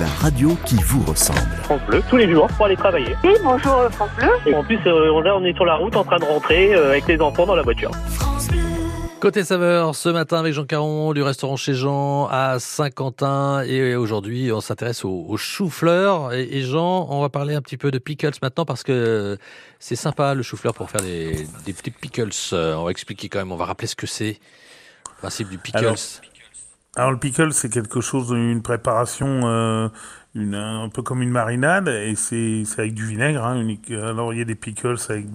la 0.00 0.06
radio 0.20 0.56
qui 0.66 0.76
vous 0.76 1.02
ressemble. 1.04 1.38
France 1.64 1.80
Bleu, 1.88 2.02
tous 2.08 2.16
les 2.16 2.30
jours 2.30 2.46
pour 2.56 2.66
aller 2.66 2.76
travailler. 2.76 3.14
Oui, 3.24 3.32
bonjour 3.42 3.74
euh, 3.74 3.90
France 3.90 4.10
Bleu. 4.16 4.28
Et 4.46 4.54
en 4.54 4.64
plus, 4.64 4.78
euh, 4.86 5.22
là, 5.22 5.36
on 5.36 5.44
est 5.44 5.54
sur 5.54 5.64
la 5.64 5.76
route 5.76 5.94
en 5.96 6.04
train 6.04 6.18
de 6.18 6.24
rentrer 6.24 6.74
euh, 6.74 6.90
avec 6.90 7.06
les 7.06 7.20
enfants 7.20 7.46
dans 7.46 7.54
la 7.54 7.62
voiture. 7.62 7.90
Côté 9.20 9.44
saveur, 9.44 9.94
ce 9.94 10.08
matin 10.08 10.40
avec 10.40 10.52
Jean 10.52 10.64
Caron 10.64 11.12
du 11.12 11.22
restaurant 11.22 11.54
chez 11.56 11.74
Jean 11.74 12.26
à 12.28 12.58
Saint-Quentin 12.58 13.62
et 13.62 13.94
aujourd'hui 13.94 14.50
on 14.50 14.60
s'intéresse 14.60 15.04
au, 15.04 15.26
au 15.28 15.36
chou-fleur 15.36 16.32
et, 16.32 16.42
et 16.42 16.62
Jean, 16.62 17.06
on 17.08 17.20
va 17.20 17.28
parler 17.28 17.54
un 17.54 17.62
petit 17.62 17.76
peu 17.76 17.92
de 17.92 17.98
pickles 17.98 18.32
maintenant 18.42 18.64
parce 18.64 18.82
que 18.82 19.38
c'est 19.78 19.94
sympa 19.94 20.34
le 20.34 20.42
chou-fleur 20.42 20.74
pour 20.74 20.90
faire 20.90 21.02
des, 21.02 21.46
des 21.64 21.72
petits 21.72 21.92
pickles. 21.92 22.30
Euh, 22.52 22.74
On 22.74 22.84
va 22.84 22.90
expliquer 22.90 23.28
quand 23.28 23.38
même, 23.38 23.52
on 23.52 23.56
va 23.56 23.66
rappeler 23.66 23.86
ce 23.86 23.94
que 23.94 24.08
c'est. 24.08 24.40
Le 25.06 25.18
principe 25.28 25.50
du 25.50 25.58
pickles. 25.58 25.78
Alors, 25.78 25.94
Alors 26.94 27.10
le 27.10 27.16
pickle, 27.16 27.52
c'est 27.54 27.70
quelque 27.70 28.02
chose, 28.02 28.30
une 28.32 28.60
préparation, 28.60 29.42
euh, 29.44 29.88
une, 30.34 30.54
un 30.54 30.90
peu 30.90 31.00
comme 31.02 31.22
une 31.22 31.30
marinade, 31.30 31.88
et 31.88 32.14
c'est 32.16 32.64
c'est 32.66 32.82
avec 32.82 32.94
du 32.94 33.06
vinaigre. 33.06 33.44
Hein, 33.44 33.60
unique. 33.60 33.90
Alors 33.90 34.34
il 34.34 34.38
y 34.38 34.42
a 34.42 34.44
des 34.44 34.54
pickles 34.54 34.96
avec 35.08 35.26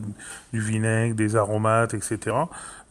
du 0.54 0.60
vinaigre, 0.62 1.15
des 1.15 1.36
aromates, 1.36 1.96
etc. 1.96 2.36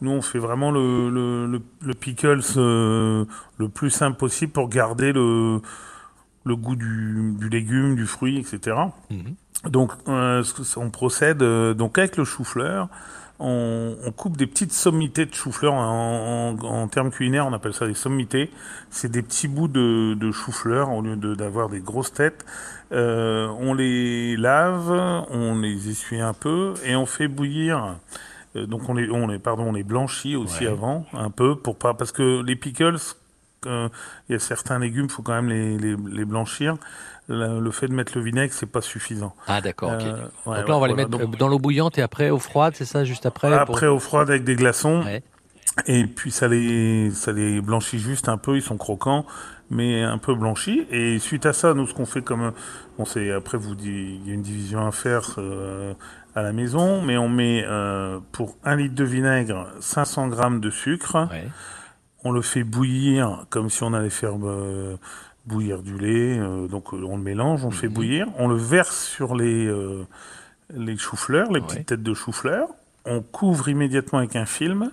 Nous, 0.01 0.11
on 0.11 0.21
fait 0.21 0.39
vraiment 0.39 0.71
le, 0.71 1.09
le, 1.09 1.47
le, 1.47 1.61
le 1.81 1.93
pickles 1.93 2.41
euh, 2.57 3.25
le 3.57 3.69
plus 3.69 3.89
simple 3.89 4.17
possible 4.17 4.51
pour 4.51 4.67
garder 4.67 5.13
le, 5.13 5.61
le 6.43 6.55
goût 6.57 6.75
du, 6.75 7.35
du 7.39 7.49
légume, 7.49 7.95
du 7.95 8.05
fruit, 8.05 8.37
etc. 8.37 8.75
Donc, 9.63 9.91
euh, 10.07 10.43
on 10.75 10.89
procède 10.89 11.41
euh, 11.41 11.73
donc 11.73 11.97
avec 11.97 12.17
le 12.17 12.25
chou-fleur. 12.25 12.89
On, 13.39 13.95
on 14.03 14.11
coupe 14.11 14.35
des 14.37 14.47
petites 14.47 14.73
sommités 14.73 15.25
de 15.25 15.33
chou-fleur. 15.33 15.73
En, 15.73 16.55
en, 16.59 16.65
en 16.65 16.87
termes 16.87 17.11
culinaires, 17.11 17.45
on 17.45 17.53
appelle 17.53 17.73
ça 17.73 17.85
des 17.85 17.93
sommités. 17.93 18.49
C'est 18.89 19.11
des 19.11 19.21
petits 19.21 19.47
bouts 19.47 19.67
de, 19.67 20.15
de 20.15 20.31
chou-fleur 20.31 20.91
au 20.91 21.01
lieu 21.01 21.15
de- 21.15 21.35
d'avoir 21.35 21.69
des 21.69 21.79
grosses 21.79 22.11
têtes. 22.13 22.45
Euh, 22.91 23.47
on 23.59 23.73
les 23.73 24.37
lave, 24.37 24.89
on 25.29 25.59
les 25.59 25.89
essuie 25.89 26.19
un 26.21 26.33
peu 26.33 26.73
et 26.85 26.95
on 26.95 27.05
fait 27.05 27.27
bouillir. 27.27 27.97
Euh, 28.55 28.65
donc 28.65 28.87
on 28.89 28.93
les, 28.95 29.09
on 29.11 29.27
les, 29.27 29.39
pardon, 29.39 29.65
on 29.69 29.73
les 29.73 29.83
blanchit 29.83 30.35
aussi 30.35 30.65
Ouais. 30.65 30.71
avant 30.71 31.05
un 31.13 31.29
peu 31.29 31.55
pour 31.55 31.75
pas 31.77 31.93
parce 31.93 32.11
que 32.11 32.41
les 32.43 32.55
pickles, 32.55 32.95
euh, 33.65 33.89
il 34.29 34.33
y 34.33 34.35
a 34.35 34.39
certains 34.39 34.79
légumes, 34.79 35.09
faut 35.09 35.21
quand 35.21 35.33
même 35.33 35.49
les, 35.49 35.77
les, 35.77 35.95
les 36.11 36.25
blanchir. 36.25 36.77
Le, 37.29 37.59
le 37.59 37.71
fait 37.71 37.87
de 37.87 37.93
mettre 37.93 38.13
le 38.17 38.23
vinaigre, 38.23 38.53
c'est 38.53 38.65
pas 38.71 38.81
suffisant. 38.81 39.35
Ah 39.47 39.59
d'accord. 39.61 39.91
Euh, 39.91 39.97
Donc 40.45 40.67
là 40.69 40.77
on 40.77 40.79
va 40.79 40.87
les 40.87 40.93
mettre 40.93 41.09
Donc, 41.09 41.35
dans 41.37 41.47
l'eau 41.49 41.59
bouillante 41.59 41.97
et 41.97 42.01
après 42.01 42.29
eau 42.29 42.39
froide, 42.39 42.73
c'est 42.77 42.85
ça 42.85 43.03
juste 43.03 43.25
après 43.25 43.49
pour- 43.65 43.75
après 43.75 43.87
eau 43.87 43.99
froide 43.99 44.29
avec 44.29 44.43
des 44.45 44.55
glaçons. 44.55 45.03
Et 45.85 46.05
puis 46.07 46.31
ça 46.31 46.47
les, 46.47 47.11
ça 47.11 47.31
les 47.33 47.61
blanchit 47.61 47.99
juste 47.99 48.29
un 48.29 48.37
peu, 48.37 48.55
ils 48.55 48.61
sont 48.63 48.77
croquants, 48.77 49.25
mais 49.69 50.01
un 50.01 50.17
peu 50.17 50.33
blanchis. 50.33 50.87
Et 50.89 51.19
suite 51.19 51.45
à 51.45 51.53
ça, 51.53 51.73
nous 51.73 51.85
ce 51.85 51.93
qu'on 51.93 52.05
fait 52.07 52.21
comme, 52.23 52.51
on 52.97 53.05
sait, 53.05 53.31
après 53.31 53.57
vous 53.57 53.75
il 53.83 54.25
y 54.27 54.31
a 54.31 54.33
une 54.33 54.41
division 54.41 54.87
à 54.87 54.91
faire 54.91 55.35
euh, 55.37 55.93
à 56.33 56.41
la 56.41 56.53
maison, 56.53 57.01
mais 57.03 57.17
on 57.17 57.29
met 57.29 57.63
euh, 57.67 58.19
pour 58.31 58.55
un 58.63 58.75
litre 58.77 58.95
de 58.95 59.03
vinaigre 59.03 59.67
500 59.81 60.29
grammes 60.29 60.61
de 60.61 60.69
sucre. 60.71 61.27
On 62.23 62.31
le 62.31 62.41
fait 62.41 62.63
bouillir 62.63 63.45
comme 63.49 63.69
si 63.69 63.83
on 63.83 63.93
allait 63.93 64.09
faire 64.09 64.33
euh, 64.43 64.95
bouillir 65.47 65.81
du 65.81 65.97
lait. 65.97 66.37
euh, 66.39 66.67
donc 66.67 66.93
euh, 66.93 67.01
on 67.03 67.17
le 67.17 67.23
mélange, 67.23 67.63
on 67.65 67.69
le 67.69 67.75
fait 67.75 67.87
bouillir, 67.87 68.27
on 68.37 68.47
le 68.47 68.55
verse 68.57 69.05
sur 69.05 69.35
les 69.35 69.65
euh, 69.65 70.05
les 70.73 70.97
choux-fleurs, 70.97 71.51
les 71.51 71.61
petites 71.61 71.85
têtes 71.87 72.03
de 72.03 72.13
choux-fleurs. 72.13 72.67
On 73.05 73.21
couvre 73.21 73.69
immédiatement 73.69 74.19
avec 74.19 74.35
un 74.35 74.45
film. 74.45 74.91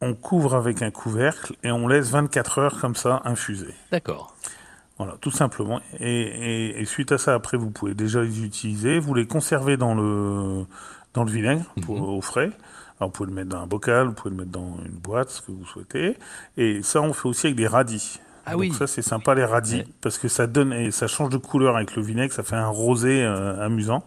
On 0.00 0.14
couvre 0.14 0.54
avec 0.56 0.82
un 0.82 0.90
couvercle 0.90 1.54
et 1.62 1.70
on 1.70 1.86
laisse 1.88 2.10
24 2.10 2.58
heures 2.58 2.80
comme 2.80 2.96
ça 2.96 3.22
infuser. 3.24 3.72
D'accord. 3.92 4.34
Voilà, 4.98 5.14
tout 5.20 5.30
simplement. 5.30 5.80
Et, 6.00 6.22
et- 6.22 6.80
et 6.80 6.84
suite 6.84 7.12
à 7.12 7.18
ça, 7.18 7.34
après, 7.34 7.56
vous 7.56 7.70
pouvez 7.70 7.94
déjà 7.94 8.20
les 8.22 8.44
utiliser. 8.44 8.98
Vous 8.98 9.14
les 9.14 9.26
conservez 9.26 9.76
dans 9.76 9.94
le, 9.94 10.64
dans 11.14 11.24
le 11.24 11.30
vinaigre 11.30 11.64
pour- 11.82 12.08
au 12.08 12.20
frais. 12.20 12.50
Alors, 13.00 13.08
vous 13.08 13.12
pouvez 13.12 13.28
le 13.30 13.34
mettre 13.34 13.48
dans 13.50 13.62
un 13.62 13.66
bocal, 13.66 14.08
vous 14.08 14.12
pouvez 14.12 14.30
le 14.30 14.36
mettre 14.44 14.50
dans 14.52 14.76
une 14.84 14.92
boîte, 14.92 15.30
ce 15.30 15.40
que 15.42 15.50
vous 15.52 15.64
souhaitez. 15.66 16.16
Et 16.56 16.82
ça, 16.82 17.00
on 17.00 17.12
fait 17.12 17.28
aussi 17.28 17.46
avec 17.46 17.56
des 17.56 17.66
radis. 17.68 18.20
Ah 18.46 18.52
Donc 18.52 18.60
oui. 18.60 18.72
ça, 18.72 18.86
c'est 18.86 19.02
sympa, 19.02 19.34
les 19.34 19.44
radis, 19.44 19.84
parce 20.00 20.18
que 20.18 20.28
ça 20.28 20.46
donne 20.46 20.72
et 20.72 20.90
ça 20.90 21.06
change 21.06 21.30
de 21.30 21.36
couleur 21.36 21.76
avec 21.76 21.94
le 21.96 22.02
vinaigre, 22.02 22.32
ça 22.32 22.42
fait 22.42 22.56
un 22.56 22.66
rosé 22.68 23.22
euh, 23.22 23.64
amusant. 23.64 24.04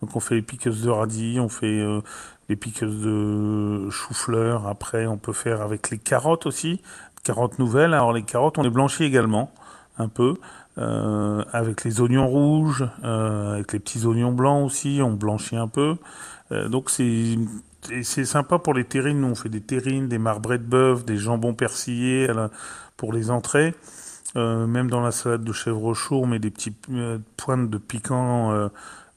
Donc, 0.00 0.16
on 0.16 0.20
fait 0.20 0.34
les 0.36 0.42
piqueuses 0.42 0.82
de 0.82 0.90
radis, 0.90 1.38
on 1.40 1.48
fait 1.48 1.80
euh, 1.80 2.00
les 2.48 2.56
piqueuses 2.56 3.00
de 3.02 3.88
chou-fleur. 3.90 4.66
Après, 4.66 5.06
on 5.06 5.18
peut 5.18 5.32
faire 5.32 5.60
avec 5.62 5.90
les 5.90 5.98
carottes 5.98 6.46
aussi, 6.46 6.82
carottes 7.22 7.58
nouvelles. 7.58 7.94
Alors, 7.94 8.12
les 8.12 8.22
carottes, 8.24 8.58
on 8.58 8.62
les 8.62 8.70
blanchit 8.70 9.04
également 9.04 9.52
un 9.98 10.08
peu. 10.08 10.34
euh, 10.78 11.44
avec 11.52 11.84
les 11.84 12.00
oignons 12.00 12.26
rouges, 12.28 12.84
euh, 13.04 13.54
avec 13.54 13.72
les 13.72 13.80
petits 13.80 14.06
oignons 14.06 14.32
blancs 14.32 14.64
aussi, 14.66 15.00
on 15.02 15.12
blanchit 15.12 15.56
un 15.56 15.68
peu. 15.68 15.96
Euh, 16.52 16.68
donc 16.68 16.90
c'est 16.90 17.36
c'est 18.02 18.24
sympa 18.24 18.58
pour 18.58 18.74
les 18.74 18.84
terrines. 18.84 19.20
Nous 19.20 19.28
on 19.28 19.34
fait 19.34 19.48
des 19.48 19.60
terrines, 19.60 20.08
des 20.08 20.18
marbrés 20.18 20.58
de 20.58 20.64
bœuf, 20.64 21.04
des 21.04 21.16
jambons 21.16 21.54
persillés 21.54 22.26
la- 22.28 22.50
pour 22.96 23.12
les 23.12 23.30
entrées. 23.30 23.74
Euh, 24.36 24.66
même 24.66 24.88
dans 24.90 25.00
la 25.00 25.10
salade 25.10 25.42
de 25.42 25.52
chèvre 25.52 25.92
chaud, 25.94 26.20
on 26.22 26.26
met 26.26 26.38
des 26.38 26.50
petits 26.50 26.72
euh, 26.92 27.18
pointes 27.36 27.68
de 27.68 27.78
piquant 27.78 28.52
euh, 28.52 28.68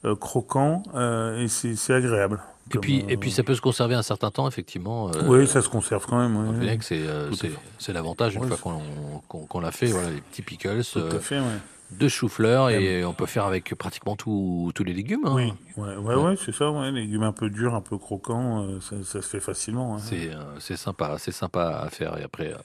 euh, 0.06 0.16
croquants 0.16 0.82
euh, 0.96 1.38
et 1.44 1.48
c'est 1.48 1.94
agréable. 1.94 2.40
Et 2.74 2.80
puis, 2.80 3.06
et 3.10 3.18
puis 3.18 3.30
ça 3.30 3.44
peut 3.44 3.54
se 3.54 3.62
conserver 3.62 3.94
un 3.94 4.02
certain 4.02 4.32
temps, 4.32 4.48
effectivement. 4.48 5.12
Oui, 5.28 5.46
ça 5.48 5.62
se 5.62 5.68
conserve 5.70 6.06
quand 6.08 6.18
même. 6.18 6.60
ouais. 6.60 6.78
C'est 7.78 7.94
l'avantage 7.94 8.36
une 8.36 8.46
Ouais, 8.46 8.48
fois 8.56 8.80
qu'on 9.50 9.60
l'a 9.60 9.72
fait. 9.72 9.88
Voilà, 9.88 10.10
les 10.10 10.22
petits 10.22 10.42
pickles, 10.42 10.82
Tout 10.92 11.00
à 11.00 11.20
fait, 11.20 11.40
ouais. 11.40 11.46
De 11.98 12.08
chou-fleur 12.08 12.70
et 12.70 13.04
on 13.06 13.14
peut 13.14 13.26
faire 13.26 13.46
avec 13.46 13.74
pratiquement 13.76 14.16
tous 14.16 14.72
les 14.86 14.94
légumes. 14.94 15.26
hein. 15.26 15.34
Oui, 15.36 15.54
ouais, 15.78 15.96
ouais, 15.98 16.16
ouais, 16.16 16.36
c'est 16.44 16.54
ça, 16.54 16.70
ouais, 16.72 16.92
légumes 16.92 17.24
un 17.24 17.32
peu 17.32 17.50
durs, 17.50 17.76
un 17.76 17.82
peu 17.82 17.98
croquants, 17.98 18.64
euh, 18.64 18.80
ça, 18.82 18.96
ça 19.04 19.22
se 19.22 19.28
fait 19.28 19.40
facilement. 19.40 19.96
hein. 19.96 20.00
C'est 20.00 20.30
euh, 20.34 20.60
c'est 20.60 20.78
sympa, 20.78 21.16
c'est 21.20 21.32
sympa 21.32 21.82
à 21.84 21.90
faire. 21.90 22.18
Et 22.18 22.24
après, 22.24 22.54
euh, 22.54 22.58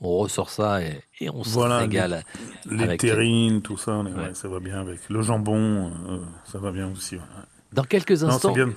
on 0.00 0.16
ressort 0.18 0.50
ça 0.50 0.82
et, 0.82 1.02
et 1.20 1.30
on 1.30 1.44
se 1.44 1.50
Voilà, 1.50 1.78
régale. 1.78 2.24
Les, 2.70 2.76
les 2.76 2.84
avec- 2.84 3.00
terrines, 3.00 3.62
tout 3.62 3.76
ça, 3.76 4.02
ça 4.34 4.48
va 4.48 4.60
bien 4.60 4.80
avec. 4.80 5.00
Le 5.08 5.22
jambon, 5.22 5.92
ça 6.44 6.58
va 6.58 6.70
bien 6.72 6.90
aussi. 6.90 7.16
Dans 7.72 7.84
quelques 7.84 8.22
Non, 8.22 8.30
instants, 8.30 8.52
bien. 8.52 8.70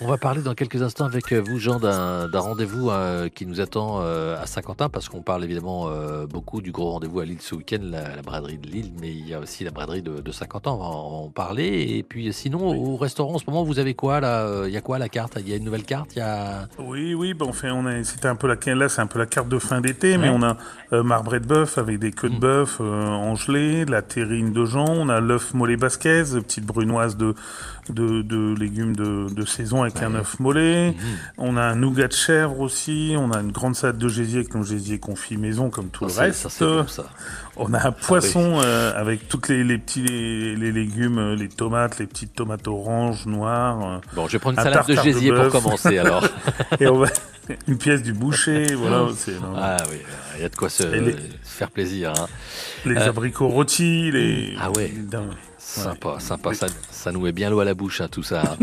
On 0.00 0.08
va 0.08 0.18
parler 0.18 0.42
dans 0.42 0.54
quelques 0.54 0.82
instants 0.82 1.04
avec 1.04 1.32
euh, 1.32 1.40
vous, 1.40 1.58
Jean, 1.58 1.78
d'un 1.78 2.28
rendez-vous 2.40 2.90
euh, 2.90 3.28
qui 3.28 3.46
nous 3.46 3.60
attend 3.60 4.00
euh, 4.00 4.40
à 4.40 4.46
Saint-Quentin, 4.46 4.88
parce 4.88 5.08
qu'on 5.08 5.22
parle 5.22 5.44
évidemment 5.44 5.88
euh, 5.88 6.26
beaucoup 6.26 6.60
du 6.60 6.72
gros 6.72 6.90
rendez-vous 6.90 7.20
à 7.20 7.24
Lille 7.24 7.40
ce 7.40 7.54
week-end, 7.54 7.78
la, 7.82 8.16
la 8.16 8.22
braderie 8.22 8.58
de 8.58 8.66
Lille, 8.66 8.92
mais 9.00 9.10
il 9.10 9.28
y 9.28 9.34
a 9.34 9.38
aussi 9.38 9.62
la 9.62 9.70
braderie 9.70 10.02
de, 10.02 10.20
de 10.20 10.32
Saint-Quentin, 10.32 10.72
on 10.72 10.78
va 10.78 10.84
en, 10.86 11.28
parler. 11.28 11.86
Et 11.96 12.02
puis 12.02 12.32
sinon, 12.32 12.60
au 12.60 12.96
restaurant, 12.96 13.34
en 13.34 13.38
ce 13.38 13.44
moment, 13.46 13.62
vous 13.62 13.78
avez 13.78 13.94
quoi 13.94 14.20
là 14.20 14.64
Il 14.66 14.72
y 14.72 14.76
a 14.76 14.80
quoi 14.80 14.98
la 14.98 15.08
carte? 15.08 15.38
Il 15.40 15.48
y 15.48 15.52
a 15.52 15.56
une 15.56 15.64
nouvelle 15.64 15.84
carte? 15.84 16.16
Il 16.16 16.18
y 16.18 16.22
a... 16.22 16.66
Oui, 16.78 17.14
oui, 17.14 17.34
bah, 17.34 17.46
enfin, 17.48 17.70
on 17.72 17.86
a, 17.86 18.02
c'était 18.02 18.26
un 18.26 18.34
peu 18.36 18.48
la, 18.48 18.74
là, 18.74 18.88
c'est 18.88 19.00
un 19.00 19.06
peu 19.06 19.20
la 19.20 19.26
carte 19.26 19.48
de 19.48 19.58
fin 19.58 19.80
d'été, 19.80 20.18
mais 20.18 20.30
on 20.30 20.42
a 20.42 20.56
marbré 20.90 21.38
de 21.38 21.46
bœuf 21.46 21.78
avec 21.78 21.98
des 21.98 22.10
queues 22.10 22.30
de 22.30 22.38
bœuf 22.38 22.78
euh, 22.80 23.06
en 23.06 23.34
gelée, 23.34 23.84
de 23.84 23.90
la 23.90 24.02
terrine 24.02 24.52
de 24.52 24.64
Jean, 24.64 24.88
on 24.88 25.08
a 25.08 25.20
l'œuf 25.20 25.54
mollet 25.54 25.76
basquez, 25.76 26.24
petite 26.24 26.66
brunoise 26.66 27.16
de, 27.16 27.34
de, 27.88 28.22
de 28.22 28.54
légumes 28.58 28.96
de, 28.96 29.32
de 29.32 29.44
saison 29.60 29.82
avec 29.82 30.00
un 30.02 30.14
œuf 30.14 30.38
mollet, 30.40 30.94
on 31.38 31.56
a 31.56 31.62
un 31.62 31.74
nougat 31.76 32.08
de 32.08 32.12
chèvre 32.12 32.60
aussi, 32.60 33.14
on 33.18 33.30
a 33.32 33.40
une 33.40 33.52
grande 33.52 33.74
salade 33.76 33.98
de 33.98 34.08
gésier 34.08 34.38
avec 34.40 34.54
nos 34.54 34.62
gésiers 34.64 34.98
confits 34.98 35.36
maison 35.36 35.70
comme 35.70 35.88
tout 35.88 36.04
Ah, 36.04 36.08
le 36.08 36.12
c'est- 36.12 36.20
reste. 36.20 36.40
ça, 36.42 36.48
c'est 36.50 36.64
bon, 36.64 36.86
ça. 36.86 37.04
On 37.56 37.74
a 37.74 37.86
un 37.88 37.92
poisson 37.92 38.60
euh, 38.64 38.92
avec 38.98 39.28
toutes 39.28 39.48
les, 39.48 39.62
les 39.64 39.76
petits 39.78 40.02
les, 40.02 40.56
les 40.56 40.72
légumes, 40.72 41.18
euh, 41.18 41.36
les 41.36 41.48
tomates, 41.48 41.98
les 41.98 42.06
petites 42.06 42.34
tomates 42.34 42.66
oranges, 42.68 43.26
noires. 43.26 43.78
euh, 43.82 43.98
Bon, 44.14 44.26
je 44.28 44.32
vais 44.32 44.38
prendre 44.38 44.54
une 44.58 44.60
un 44.66 44.70
salade 44.70 44.86
de 44.86 44.96
gésier 44.96 45.32
pour 45.32 45.48
commencer, 45.48 45.98
alors. 45.98 46.24
Et 46.80 46.86
on 46.86 46.98
va 46.98 47.08
une 47.66 47.76
pièce 47.78 48.02
du 48.02 48.12
boucher, 48.12 48.74
voilà. 48.74 49.06
Ah 49.56 49.76
oui, 49.90 49.96
il 50.36 50.42
y 50.42 50.44
a 50.44 50.48
de 50.48 50.56
quoi 50.56 50.68
se, 50.70 50.84
Et 50.84 51.00
les- 51.00 51.12
se 51.12 51.18
faire 51.56 51.70
plaisir. 51.70 52.12
hein. 52.16 52.26
Les 52.86 52.96
Euh, 52.96 53.08
abricots 53.08 53.48
rôtis, 53.48 54.10
les. 54.12 54.54
Ah 54.60 54.70
ouais. 54.70 54.92
les- 54.94 55.02
Sympa, 55.70 56.16
sympa. 56.18 56.52
Ça, 56.54 56.66
ça 56.90 57.12
nous 57.12 57.20
met 57.20 57.32
bien 57.32 57.48
l'eau 57.48 57.60
à 57.60 57.64
la 57.64 57.74
bouche, 57.74 58.00
hein, 58.00 58.08
tout 58.10 58.22
ça. 58.24 58.56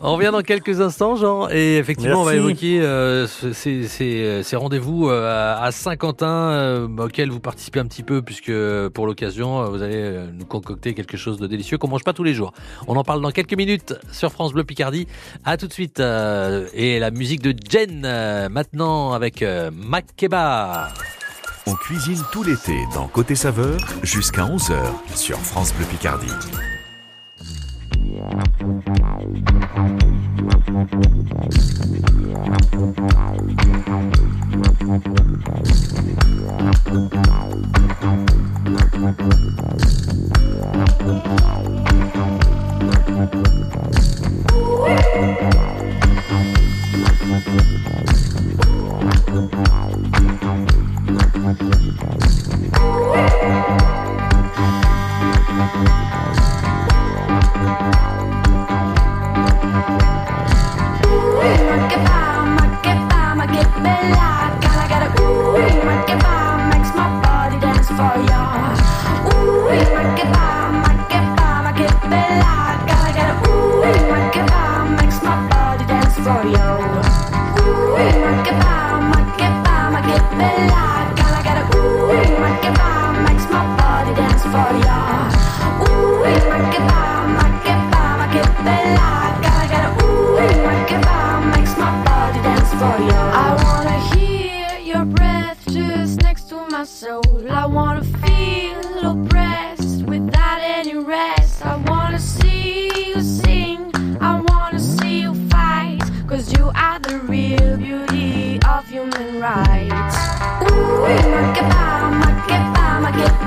on 0.00 0.14
revient 0.16 0.30
dans 0.32 0.40
quelques 0.42 0.80
instants, 0.80 1.14
Jean. 1.16 1.48
Et 1.50 1.76
effectivement, 1.76 2.22
on 2.22 2.24
va 2.24 2.34
évoquer 2.36 2.80
euh, 2.80 3.26
ce- 3.26 3.52
ces, 3.52 3.86
ces- 3.86 4.42
ces 4.42 4.56
rendez-vous 4.56 5.08
euh, 5.08 5.54
à 5.60 5.70
Saint-Quentin 5.72 6.26
euh, 6.50 6.88
auxquels 6.98 7.30
vous 7.30 7.40
participez 7.40 7.80
un 7.80 7.86
petit 7.86 8.02
peu, 8.02 8.22
puisque 8.22 8.52
pour 8.94 9.06
l'occasion, 9.06 9.68
vous 9.70 9.82
allez 9.82 10.20
nous 10.32 10.46
concocter 10.46 10.94
quelque 10.94 11.16
chose 11.16 11.38
de 11.38 11.46
délicieux 11.46 11.76
qu'on 11.76 11.88
mange 11.88 12.04
pas 12.04 12.12
tous 12.14 12.24
les 12.24 12.34
jours. 12.34 12.52
On 12.86 12.96
en 12.96 13.04
parle 13.04 13.20
dans 13.20 13.30
quelques 13.30 13.56
minutes 13.56 13.94
sur 14.10 14.32
France 14.32 14.52
Bleu 14.52 14.64
Picardie. 14.64 15.06
À 15.44 15.56
tout 15.56 15.66
de 15.66 15.72
suite. 15.72 16.00
et 16.00 16.98
la 16.98 17.10
musique 17.10 17.42
de 17.42 17.54
Jen, 17.70 18.00
maintenant 18.50 19.12
avec 19.12 19.44
Makeba. 19.72 20.88
On 21.66 21.74
cuisine 21.74 22.22
tout 22.30 22.42
l'été 22.42 22.76
dans 22.92 23.08
Côté 23.08 23.34
Saveur 23.34 23.78
jusqu'à 24.02 24.42
11h 24.42 24.82
sur 25.14 25.38
France 25.38 25.72
Bleu 25.74 25.86
Picardie. 25.86 26.28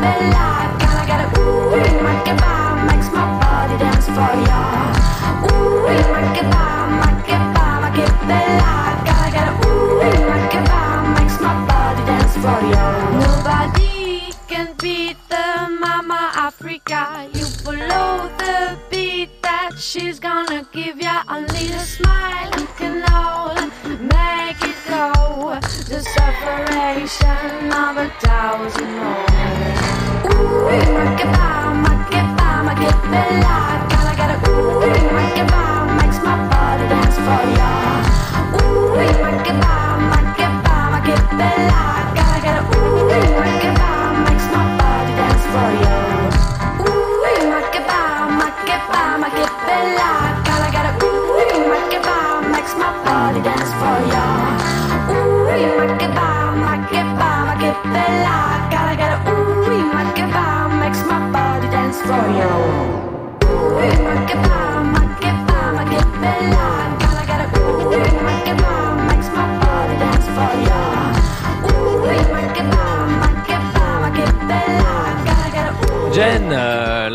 Bye. 0.07 0.37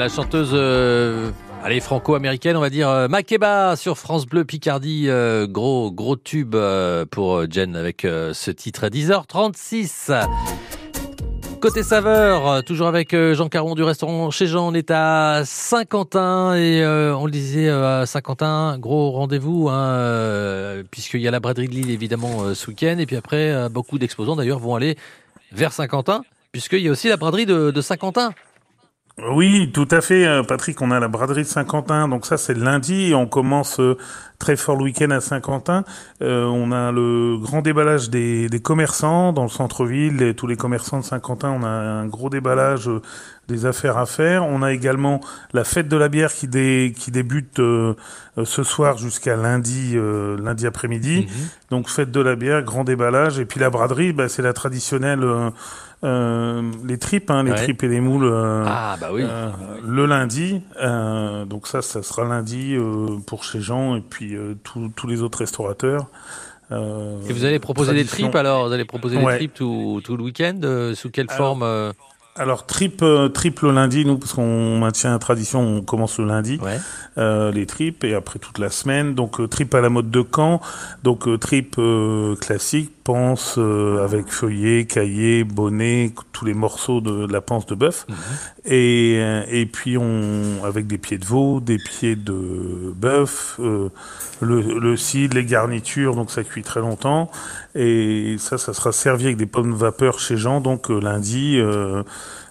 La 0.03 0.09
chanteuse 0.09 0.51
euh, 0.53 1.31
allez, 1.62 1.79
franco-américaine, 1.79 2.57
on 2.57 2.61
va 2.61 2.71
dire 2.71 2.88
euh, 2.88 3.07
Makeba 3.07 3.77
sur 3.77 3.99
France 3.99 4.27
Bleu 4.27 4.45
Picardie. 4.45 5.05
euh, 5.07 5.47
gros, 5.47 5.93
gros 5.93 6.17
tube 6.17 6.57
pour 7.12 7.49
Jen 7.49 7.77
avec 7.77 8.01
ce 8.01 8.51
titre 8.51 8.83
à 8.83 8.88
10h36. 8.88 10.27
Côté 11.61 11.85
saveur, 11.85 12.65
toujours 12.65 12.88
avec 12.88 13.15
Jean 13.15 13.49
Caron 13.49 13.77
du 13.77 13.85
restaurant 13.85 14.33
chez 14.33 14.49
Jean, 14.49 14.71
on 14.71 14.75
est 14.75 14.91
à 14.91 15.43
Saint-Quentin 15.45 16.57
et 16.57 16.85
on 16.85 17.25
le 17.25 17.31
disait 17.31 17.69
à 17.69 18.05
Saint-Quentin, 18.05 18.79
gros 18.81 19.12
rendez-vous 19.12 19.69
hein, 19.71 20.83
puisqu'il 20.91 21.21
y 21.21 21.29
a 21.29 21.31
la 21.31 21.38
braderie 21.38 21.69
de 21.69 21.75
Lille 21.75 21.91
évidemment 21.91 22.53
ce 22.55 22.67
week-end 22.67 22.97
et 22.99 23.07
puis 23.07 23.15
après 23.15 23.69
beaucoup 23.69 24.01
d'exposants 24.01 24.35
d'ailleurs 24.35 24.59
vont 24.59 24.75
aller 24.75 24.97
vers 25.53 25.73
Saint-Quentin 25.73 26.25
puisqu'il 26.51 26.81
y 26.81 26.88
a 26.88 26.91
aussi 26.91 27.09
la 27.09 27.17
braderie 27.17 27.47
de, 27.47 27.71
de 27.71 27.81
Saint-Quentin. 27.81 28.35
Oui, 29.18 29.70
tout 29.75 29.87
à 29.90 30.01
fait, 30.01 30.27
euh, 30.27 30.42
Patrick. 30.42 30.81
On 30.81 30.90
a 30.90 30.98
la 30.98 31.07
braderie 31.09 31.42
de 31.42 31.46
Saint-Quentin, 31.46 32.09
donc 32.09 32.25
ça 32.25 32.38
c'est 32.38 32.55
lundi 32.55 33.11
et 33.11 33.14
on 33.14 33.27
commence 33.27 33.79
euh, 33.79 33.98
très 34.38 34.57
fort 34.57 34.75
le 34.75 34.85
week-end 34.85 35.11
à 35.11 35.20
Saint-Quentin. 35.20 35.85
Euh, 36.22 36.44
on 36.46 36.72
a 36.72 36.90
le 36.92 37.37
grand 37.38 37.61
déballage 37.61 38.09
des, 38.09 38.48
des 38.48 38.61
commerçants 38.61 39.35
dans 39.35 39.42
le 39.42 39.51
centre-ville. 39.51 40.22
Et 40.22 40.35
Tous 40.35 40.46
les 40.46 40.57
commerçants 40.57 40.98
de 40.98 41.05
Saint-Quentin, 41.05 41.51
on 41.51 41.62
a 41.62 41.68
un 41.68 42.07
gros 42.07 42.31
déballage 42.31 42.88
des 43.48 43.66
affaires 43.66 43.98
à 43.98 44.07
faire. 44.07 44.46
On 44.46 44.62
a 44.62 44.72
également 44.72 45.20
la 45.53 45.64
fête 45.64 45.88
de 45.88 45.96
la 45.98 46.09
bière 46.09 46.33
qui, 46.33 46.48
dé- 46.48 46.94
qui 46.98 47.11
débute 47.11 47.59
euh, 47.61 47.94
ce 48.44 48.62
soir 48.62 48.96
jusqu'à 48.96 49.37
lundi, 49.37 49.92
euh, 49.94 50.38
lundi 50.42 50.66
après-midi. 50.66 51.29
Donc 51.70 51.90
fête 51.90 52.11
de 52.11 52.20
la 52.20 52.35
bière, 52.35 52.62
grand 52.62 52.85
déballage 52.85 53.38
et 53.38 53.44
puis 53.44 53.61
la 53.61 53.68
braderie, 53.68 54.14
bah, 54.14 54.31
c'est 54.31 54.42
la 54.42 54.55
traditionnelle. 54.55 55.22
Euh, 56.05 56.62
les 56.85 56.99
tripes, 56.99 57.31
hein, 57.31 57.43
les 57.45 57.53
Ouais. 57.53 57.57
tripes 57.62 57.83
et 57.85 57.88
les 57.88 58.01
moules. 58.01 58.25
euh, 58.25 58.65
Ah, 58.67 58.97
bah 59.01 59.09
oui. 59.12 59.23
euh, 59.25 59.51
le 59.87 60.07
lundi. 60.07 60.62
Euh, 60.81 61.45
donc 61.45 61.67
ça, 61.67 61.83
ça 61.83 62.03
sera 62.03 62.25
lundi 62.25 62.75
euh, 62.75 63.19
pour 63.27 63.45
chez 63.45 63.61
Jean 63.61 63.97
et 63.97 64.01
puis 64.01 64.35
euh, 64.37 64.55
tous 64.64 64.91
tous 64.97 65.07
les 65.07 65.22
autres 65.22 65.39
restaurateurs. 65.39 66.07
Euh, 66.70 67.18
Et 67.29 67.33
vous 67.33 67.45
allez 67.45 67.59
proposer 67.59 67.93
des 67.93 68.05
tripes 68.05 68.35
alors? 68.35 68.66
Vous 68.68 68.72
allez 68.72 68.85
proposer 68.87 69.16
Ouais. 69.18 69.33
des 69.33 69.39
tripes 69.39 69.55
tout, 69.55 70.01
tout 70.05 70.16
le 70.16 70.24
week-end 70.24 70.59
euh, 70.64 70.95
Sous 70.95 71.11
quelle 71.11 71.26
Alors, 71.29 71.37
forme 71.49 71.62
euh? 71.62 71.93
Alors 72.35 72.64
trip, 72.64 73.03
euh, 73.03 73.28
trip 73.28 73.61
le 73.61 73.72
lundi, 73.72 74.07
nous 74.07 74.16
parce 74.16 74.33
qu'on 74.33 74.78
maintient 74.78 75.11
la 75.12 75.18
tradition, 75.18 75.61
on 75.61 75.83
commence 75.83 76.18
le 76.18 76.24
lundi, 76.24 76.59
euh, 77.18 77.53
les 77.53 77.66
tripes 77.66 78.05
et 78.05 78.14
après 78.14 78.39
toute 78.39 78.59
la 78.59 78.70
semaine. 78.70 79.14
Donc 79.14 79.39
euh, 79.39 79.47
trip 79.47 79.74
à 79.74 79.83
la 79.83 79.91
mode 79.91 80.11
de 80.11 80.24
Caen, 80.35 80.62
donc 81.03 81.28
trip 81.41 81.76
euh, 81.78 82.35
classique, 82.37 82.91
panse 83.05 83.57
euh, 83.59 84.03
avec 84.03 84.28
feuillet, 84.28 84.87
caillé, 84.87 85.45
bonnet, 85.45 86.14
tous 86.33 86.47
les 86.47 86.55
morceaux 86.55 87.03
de, 87.03 87.26
de 87.26 87.33
la 87.33 87.43
panse 87.43 87.66
de 87.66 87.74
bœuf. 87.74 88.07
Et, 88.65 89.17
euh, 89.19 89.43
et 89.49 89.67
puis 89.67 89.99
on 89.99 90.65
avec 90.65 90.87
des 90.87 90.99
pieds 90.99 91.19
de 91.19 91.25
veau, 91.25 91.61
des 91.61 91.79
pieds 91.79 92.15
de 92.15 92.93
bœuf, 92.95 93.57
euh, 93.59 93.89
le, 94.41 94.61
le 94.79 94.97
cidre, 94.97 95.35
les 95.35 95.45
garnitures, 95.45 96.15
donc 96.15 96.31
ça 96.31 96.45
cuit 96.45 96.63
très 96.63 96.81
longtemps. 96.81 97.29
Et 97.75 98.37
ça, 98.39 98.59
ça 98.59 98.73
sera 98.73 98.93
servi 98.93 99.25
avec 99.25 99.37
des 99.37 99.47
pommes 99.47 99.75
vapeur 99.75 100.21
chez 100.21 100.37
Jean, 100.37 100.61
donc 100.61 100.91
euh, 100.91 101.01
lundi. 101.01 101.59
euh, 101.59 102.05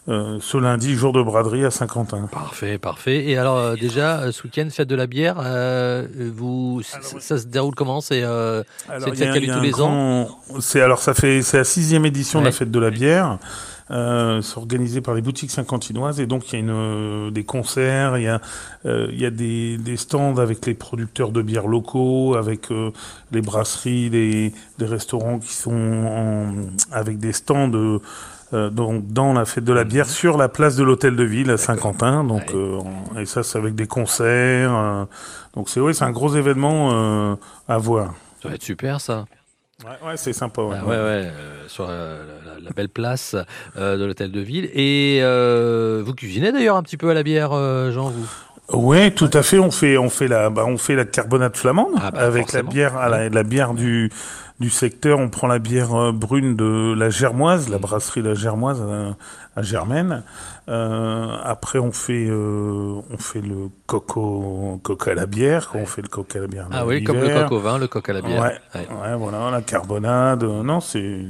euh, 0.09 0.39
ce 0.41 0.57
lundi, 0.57 0.95
jour 0.95 1.13
de 1.13 1.21
braderie 1.21 1.63
à 1.63 1.69
Saint-Quentin. 1.69 2.27
Parfait, 2.31 2.79
parfait. 2.79 3.23
Et 3.25 3.37
alors 3.37 3.59
euh, 3.59 3.75
déjà, 3.75 4.21
euh, 4.21 4.31
ce 4.31 4.43
week-end, 4.43 4.67
fête 4.71 4.87
de 4.87 4.95
la 4.95 5.05
bière, 5.05 5.37
euh, 5.39 6.07
vous, 6.35 6.81
ça, 6.83 6.97
ça 7.19 7.37
se 7.37 7.45
déroule 7.45 7.75
comment? 7.75 8.01
C'est 8.01 8.23
euh, 8.23 8.63
une 8.91 8.99
fête 8.99 9.13
qui 9.13 9.23
a 9.23 9.39
lieu 9.39 9.53
tous 9.53 9.61
les 9.61 9.79
ans? 9.79 10.27
C'est 10.59 10.81
alors 10.81 10.99
ça 10.99 11.13
fait 11.13 11.43
c'est 11.43 11.57
la 11.57 11.63
sixième 11.63 12.05
édition 12.05 12.39
de 12.39 12.45
la 12.45 12.51
fête 12.51 12.71
de 12.71 12.79
la 12.79 12.89
bière. 12.89 13.37
Euh, 13.91 14.41
c'est 14.41 14.57
organisé 14.57 15.01
par 15.01 15.13
les 15.15 15.21
boutiques 15.21 15.51
saint-quentinoises 15.51 16.21
et 16.21 16.25
donc 16.25 16.49
il 16.49 16.53
y 16.53 16.55
a 16.55 16.59
une, 16.61 16.69
euh, 16.69 17.29
des 17.29 17.43
concerts, 17.43 18.17
il 18.17 18.23
y 18.23 18.27
a, 18.29 18.39
euh, 18.85 19.09
il 19.11 19.19
y 19.19 19.25
a 19.25 19.29
des, 19.29 19.77
des 19.77 19.97
stands 19.97 20.37
avec 20.37 20.65
les 20.65 20.73
producteurs 20.73 21.31
de 21.31 21.41
bières 21.41 21.67
locaux, 21.67 22.35
avec 22.35 22.69
les 23.31 23.41
brasseries, 23.41 24.09
les, 24.09 24.53
des 24.79 24.85
restaurants 24.85 25.39
qui 25.39 25.53
sont 25.53 25.73
en- 25.73 26.53
avec 26.91 27.19
des 27.19 27.33
stands 27.33 27.99
donc 28.53 29.07
dans 29.07 29.31
la 29.33 29.45
fête 29.45 29.63
de 29.63 29.71
la 29.73 29.83
bière 29.85 30.09
sur 30.09 30.37
la 30.37 30.49
place 30.49 30.75
de 30.75 30.83
l'hôtel 30.83 31.15
de 31.15 31.23
ville 31.23 31.49
à 31.51 31.57
Saint-Quentin. 31.57 32.23
Donc 32.23 32.43
on- 32.53 33.17
et 33.19 33.25
ça 33.25 33.43
c'est 33.43 33.57
avec 33.57 33.75
des 33.75 33.87
concerts. 33.87 35.07
donc 35.53 35.69
c'est 35.69 35.79
ouais, 35.79 35.93
c'est 35.93 36.03
un 36.05 36.11
gros 36.11 36.33
événement 36.35 37.37
à 37.67 37.77
voir. 37.77 38.13
Ça 38.41 38.49
va 38.49 38.55
être 38.55 38.63
super 38.63 38.99
ça. 39.01 39.25
Ouais, 39.83 40.09
ouais, 40.09 40.17
c'est 40.17 40.33
sympa. 40.33 40.61
Ouais, 40.61 40.77
Ah 40.79 40.83
ouais, 40.85 40.91
ouais, 40.91 40.97
euh, 40.97 41.67
sur 41.67 41.87
euh, 41.89 42.23
la, 42.45 42.59
la 42.63 42.69
belle 42.71 42.89
place 42.89 43.35
euh, 43.77 43.97
de 43.97 44.05
l'hôtel 44.05 44.31
de 44.31 44.39
ville. 44.39 44.69
Et 44.73 45.21
vous 46.03 46.13
cuisinez 46.13 46.51
d'ailleurs 46.51 46.75
un 46.77 46.83
petit 46.83 46.97
peu 46.97 47.09
à 47.09 47.13
la 47.13 47.23
bière, 47.23 47.51
Jean, 47.91 48.09
vous? 48.09 48.27
Ouais, 48.77 49.11
tout 49.11 49.29
à 49.33 49.43
fait. 49.43 49.59
On 49.59 49.71
fait, 49.71 49.97
on 49.97 50.09
fait 50.09 50.27
la, 50.27 50.49
bah, 50.49 50.63
on 50.65 50.77
fait 50.77 50.95
la 50.95 51.03
carbonate 51.05 51.57
flamande 51.57 51.91
Ah, 52.01 52.11
bah, 52.11 52.21
avec 52.21 52.43
forcément. 52.43 52.69
la 52.69 52.73
bière, 52.73 52.97
à 52.97 53.09
la, 53.09 53.29
la 53.29 53.43
bière 53.43 53.73
du 53.73 54.09
du 54.59 54.69
secteur. 54.69 55.17
On 55.19 55.27
prend 55.29 55.47
la 55.47 55.57
bière 55.57 56.13
brune 56.13 56.55
de 56.55 56.93
la 56.95 57.09
Germoise, 57.09 57.67
la 57.67 57.79
brasserie 57.79 58.21
La 58.21 58.35
Germoise 58.35 58.79
à, 58.81 59.59
à 59.59 59.63
Germaine. 59.63 60.23
Euh, 60.69 61.35
après, 61.43 61.79
on 61.79 61.91
fait, 61.91 62.27
euh, 62.29 63.01
on 63.09 63.17
fait 63.17 63.41
le 63.41 63.69
coco, 63.87 64.79
coq 64.83 65.07
à 65.07 65.13
la 65.15 65.25
bière. 65.25 65.71
On 65.73 65.85
fait 65.85 66.01
le 66.01 66.07
coq 66.07 66.35
à 66.35 66.39
la 66.39 66.47
bière. 66.47 66.67
Ah 66.71 66.85
oui, 66.85 67.03
comme 67.03 67.17
le 67.19 67.27
coq 67.29 67.51
au 67.51 67.59
vin, 67.59 67.77
le 67.77 67.87
coq 67.87 68.07
à 68.09 68.13
la 68.13 68.21
bière. 68.21 68.41
Ouais, 68.41 68.57
Ouais. 68.75 68.87
ouais, 69.01 69.15
voilà, 69.15 69.49
la 69.51 69.61
carbonade. 69.61 70.43
euh, 70.43 70.63
Non, 70.63 70.79
c'est, 70.79 71.25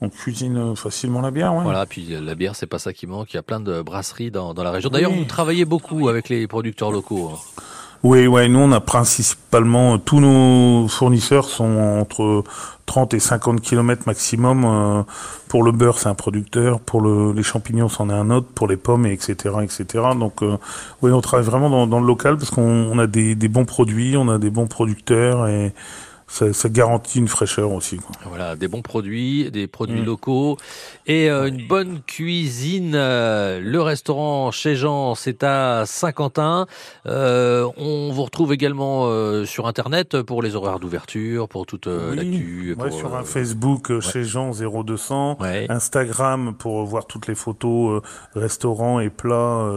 on 0.00 0.08
cuisine 0.08 0.74
facilement 0.76 1.20
la 1.20 1.30
bière. 1.30 1.54
Ouais. 1.54 1.64
Voilà, 1.64 1.86
puis 1.86 2.06
la 2.20 2.34
bière, 2.34 2.54
c'est 2.56 2.66
pas 2.66 2.78
ça 2.78 2.92
qui 2.92 3.06
manque. 3.06 3.32
Il 3.32 3.36
y 3.36 3.40
a 3.40 3.42
plein 3.42 3.60
de 3.60 3.82
brasseries 3.82 4.30
dans, 4.30 4.54
dans 4.54 4.62
la 4.64 4.70
région. 4.70 4.90
D'ailleurs, 4.90 5.10
Oui. 5.12 5.18
vous 5.18 5.24
travaillez 5.24 5.64
beaucoup 5.64 6.08
avec 6.08 6.28
les 6.28 6.46
producteurs 6.46 6.92
locaux. 6.92 7.30
hein. 7.34 7.38
Oui, 8.02 8.26
ouais, 8.26 8.48
nous 8.48 8.58
on 8.58 8.72
a 8.72 8.80
principalement 8.80 9.96
tous 9.98 10.18
nos 10.18 10.88
fournisseurs 10.88 11.44
sont 11.44 11.76
entre 12.00 12.42
30 12.86 13.14
et 13.14 13.20
50 13.20 13.60
kilomètres 13.60 14.02
maximum. 14.06 14.64
euh, 14.64 15.02
pour 15.48 15.62
le 15.62 15.70
beurre, 15.70 15.98
c'est 15.98 16.08
un 16.08 16.14
producteur. 16.14 16.80
Pour 16.80 17.00
le, 17.00 17.32
les 17.32 17.44
champignons, 17.44 17.88
c'en 17.88 18.10
est 18.10 18.12
un 18.14 18.30
autre. 18.30 18.48
Pour 18.54 18.66
les 18.66 18.76
pommes, 18.76 19.06
et 19.06 19.12
etc., 19.12 19.54
etc. 19.62 20.04
Donc, 20.18 20.42
euh, 20.42 20.56
oui, 21.02 21.12
on 21.12 21.20
travaille 21.20 21.46
vraiment 21.46 21.70
dans, 21.70 21.86
dans 21.86 22.00
le 22.00 22.06
local 22.06 22.36
parce 22.38 22.50
qu'on 22.50 22.62
on 22.90 22.98
a 22.98 23.06
des, 23.06 23.36
des 23.36 23.48
bons 23.48 23.66
produits, 23.66 24.16
on 24.16 24.28
a 24.28 24.38
des 24.38 24.50
bons 24.50 24.66
producteurs 24.66 25.46
et 25.46 25.72
ça, 26.32 26.50
ça 26.54 26.68
garantit 26.70 27.18
une 27.18 27.28
fraîcheur 27.28 27.70
aussi. 27.72 27.98
Quoi. 27.98 28.16
Voilà, 28.26 28.56
des 28.56 28.66
bons 28.66 28.80
produits, 28.80 29.50
des 29.50 29.66
produits 29.66 30.00
Mm. 30.00 30.04
locaux 30.06 30.56
et 31.06 31.28
euh, 31.30 31.48
une 31.48 31.66
bonne 31.68 32.00
cuisine. 32.06 32.94
Euh, 32.94 33.60
le 33.60 33.82
restaurant 33.82 34.50
chez 34.50 34.74
Jean, 34.74 35.14
c'est 35.14 35.42
à 35.42 35.84
Saint-Quentin. 35.84 36.66
Euh, 37.06 37.68
on 37.76 38.10
vous 38.12 38.22
retrouve 38.22 38.54
également 38.54 39.02
euh, 39.08 39.44
sur 39.44 39.66
Internet 39.66 40.22
pour 40.22 40.42
les 40.42 40.54
horaires 40.56 40.80
d'ouverture, 40.80 41.48
pour 41.48 41.66
toute 41.66 41.86
Oui, 41.86 42.16
l'actu. 42.16 42.76
ouais, 42.78 42.90
sur 42.90 43.14
un 43.14 43.24
Facebook 43.24 44.00
chez 44.00 44.24
Jean 44.24 44.52
0200, 44.52 45.36
Instagram 45.68 46.54
pour 46.58 46.82
voir 46.86 47.04
toutes 47.06 47.26
les 47.26 47.34
photos 47.34 48.02
restaurants 48.34 49.00
et 49.00 49.10
plats 49.10 49.68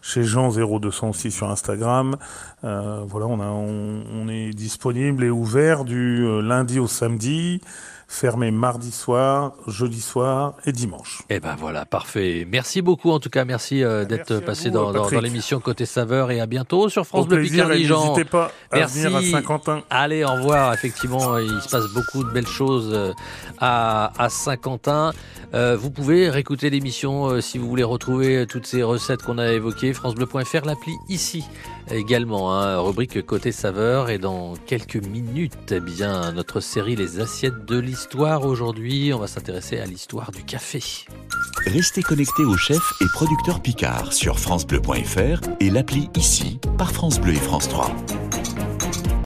chez 0.00 0.22
Jean 0.24 0.48
0200 0.50 1.10
aussi 1.10 1.30
sur 1.30 1.50
Instagram. 1.50 2.16
Voilà, 2.62 3.26
on 3.26 3.40
a 3.40 3.46
on, 3.48 4.02
on 4.14 4.28
est 4.28 4.50
disponible 4.50 5.24
et 5.24 5.30
ouvert 5.30 5.84
du 5.90 6.24
euh, 6.24 6.40
lundi 6.40 6.78
au 6.78 6.86
samedi, 6.86 7.60
fermé 8.12 8.50
mardi 8.50 8.90
soir, 8.90 9.52
jeudi 9.68 10.00
soir 10.00 10.54
et 10.66 10.72
dimanche. 10.72 11.22
Eh 11.30 11.38
ben 11.38 11.54
voilà, 11.56 11.84
parfait. 11.86 12.44
Merci 12.50 12.82
beaucoup 12.82 13.12
en 13.12 13.20
tout 13.20 13.30
cas, 13.30 13.44
merci 13.44 13.84
euh, 13.84 14.04
d'être 14.04 14.40
passé 14.40 14.68
vous, 14.68 14.74
dans, 14.74 14.86
dans- 14.92 15.02
Patrick. 15.02 15.14
dans 15.18 15.22
l'émission 15.22 15.60
Côté 15.60 15.86
Saveur 15.86 16.32
et 16.32 16.40
à 16.40 16.46
bientôt 16.46 16.88
sur 16.88 17.06
France 17.06 17.28
Bleu 17.28 17.40
Picardie 17.42 17.88
n'hésitez 17.88 18.24
pas 18.24 18.50
à 18.72 18.78
merci. 18.78 18.98
venir 19.02 19.16
à 19.16 19.22
Saint-Quentin. 19.22 19.82
Allez, 19.90 20.24
au 20.24 20.32
revoir. 20.32 20.74
Effectivement, 20.74 21.38
il 21.38 21.60
se 21.62 21.68
passe 21.68 21.86
beaucoup 21.94 22.24
de 22.24 22.30
belles 22.30 22.48
choses 22.48 22.90
euh, 22.92 23.12
à, 23.58 24.12
à 24.20 24.28
Saint-Quentin. 24.28 25.12
Euh, 25.54 25.76
vous 25.76 25.90
pouvez 25.90 26.30
réécouter 26.30 26.68
l'émission 26.68 27.26
euh, 27.28 27.40
si 27.40 27.58
vous 27.58 27.68
voulez 27.68 27.82
retrouver 27.84 28.44
toutes 28.48 28.66
ces 28.66 28.82
recettes 28.82 29.22
qu'on 29.22 29.38
a 29.38 29.52
évoquées. 29.52 29.92
FranceBleu.fr, 29.94 30.64
l'appli 30.66 30.92
ici 31.08 31.44
également, 31.92 32.54
hein, 32.54 32.78
rubrique 32.80 33.24
Côté 33.24 33.52
Saveur. 33.52 34.10
Et 34.10 34.18
dans 34.18 34.54
quelques 34.66 34.96
minutes, 35.04 35.72
eh 35.72 35.80
bien, 35.80 36.32
notre 36.32 36.58
série 36.60 36.96
Les 36.96 37.20
assiettes 37.20 37.64
de 37.66 37.78
l'histoire. 38.00 38.46
Aujourd'hui, 38.46 39.12
on 39.12 39.18
va 39.18 39.26
s'intéresser 39.26 39.78
à 39.78 39.84
l'histoire 39.84 40.30
du 40.30 40.42
café. 40.42 40.82
Restez 41.66 42.02
connectés 42.02 42.44
aux 42.44 42.56
chefs 42.56 42.94
et 43.02 43.04
producteurs 43.12 43.60
Picard 43.60 44.14
sur 44.14 44.38
FranceBleu.fr 44.38 45.40
et 45.60 45.68
l'appli 45.68 46.08
ici 46.16 46.58
par 46.78 46.92
France 46.92 47.20
Bleu 47.20 47.34
et 47.34 47.36
France 47.36 47.68
3. 47.68 47.94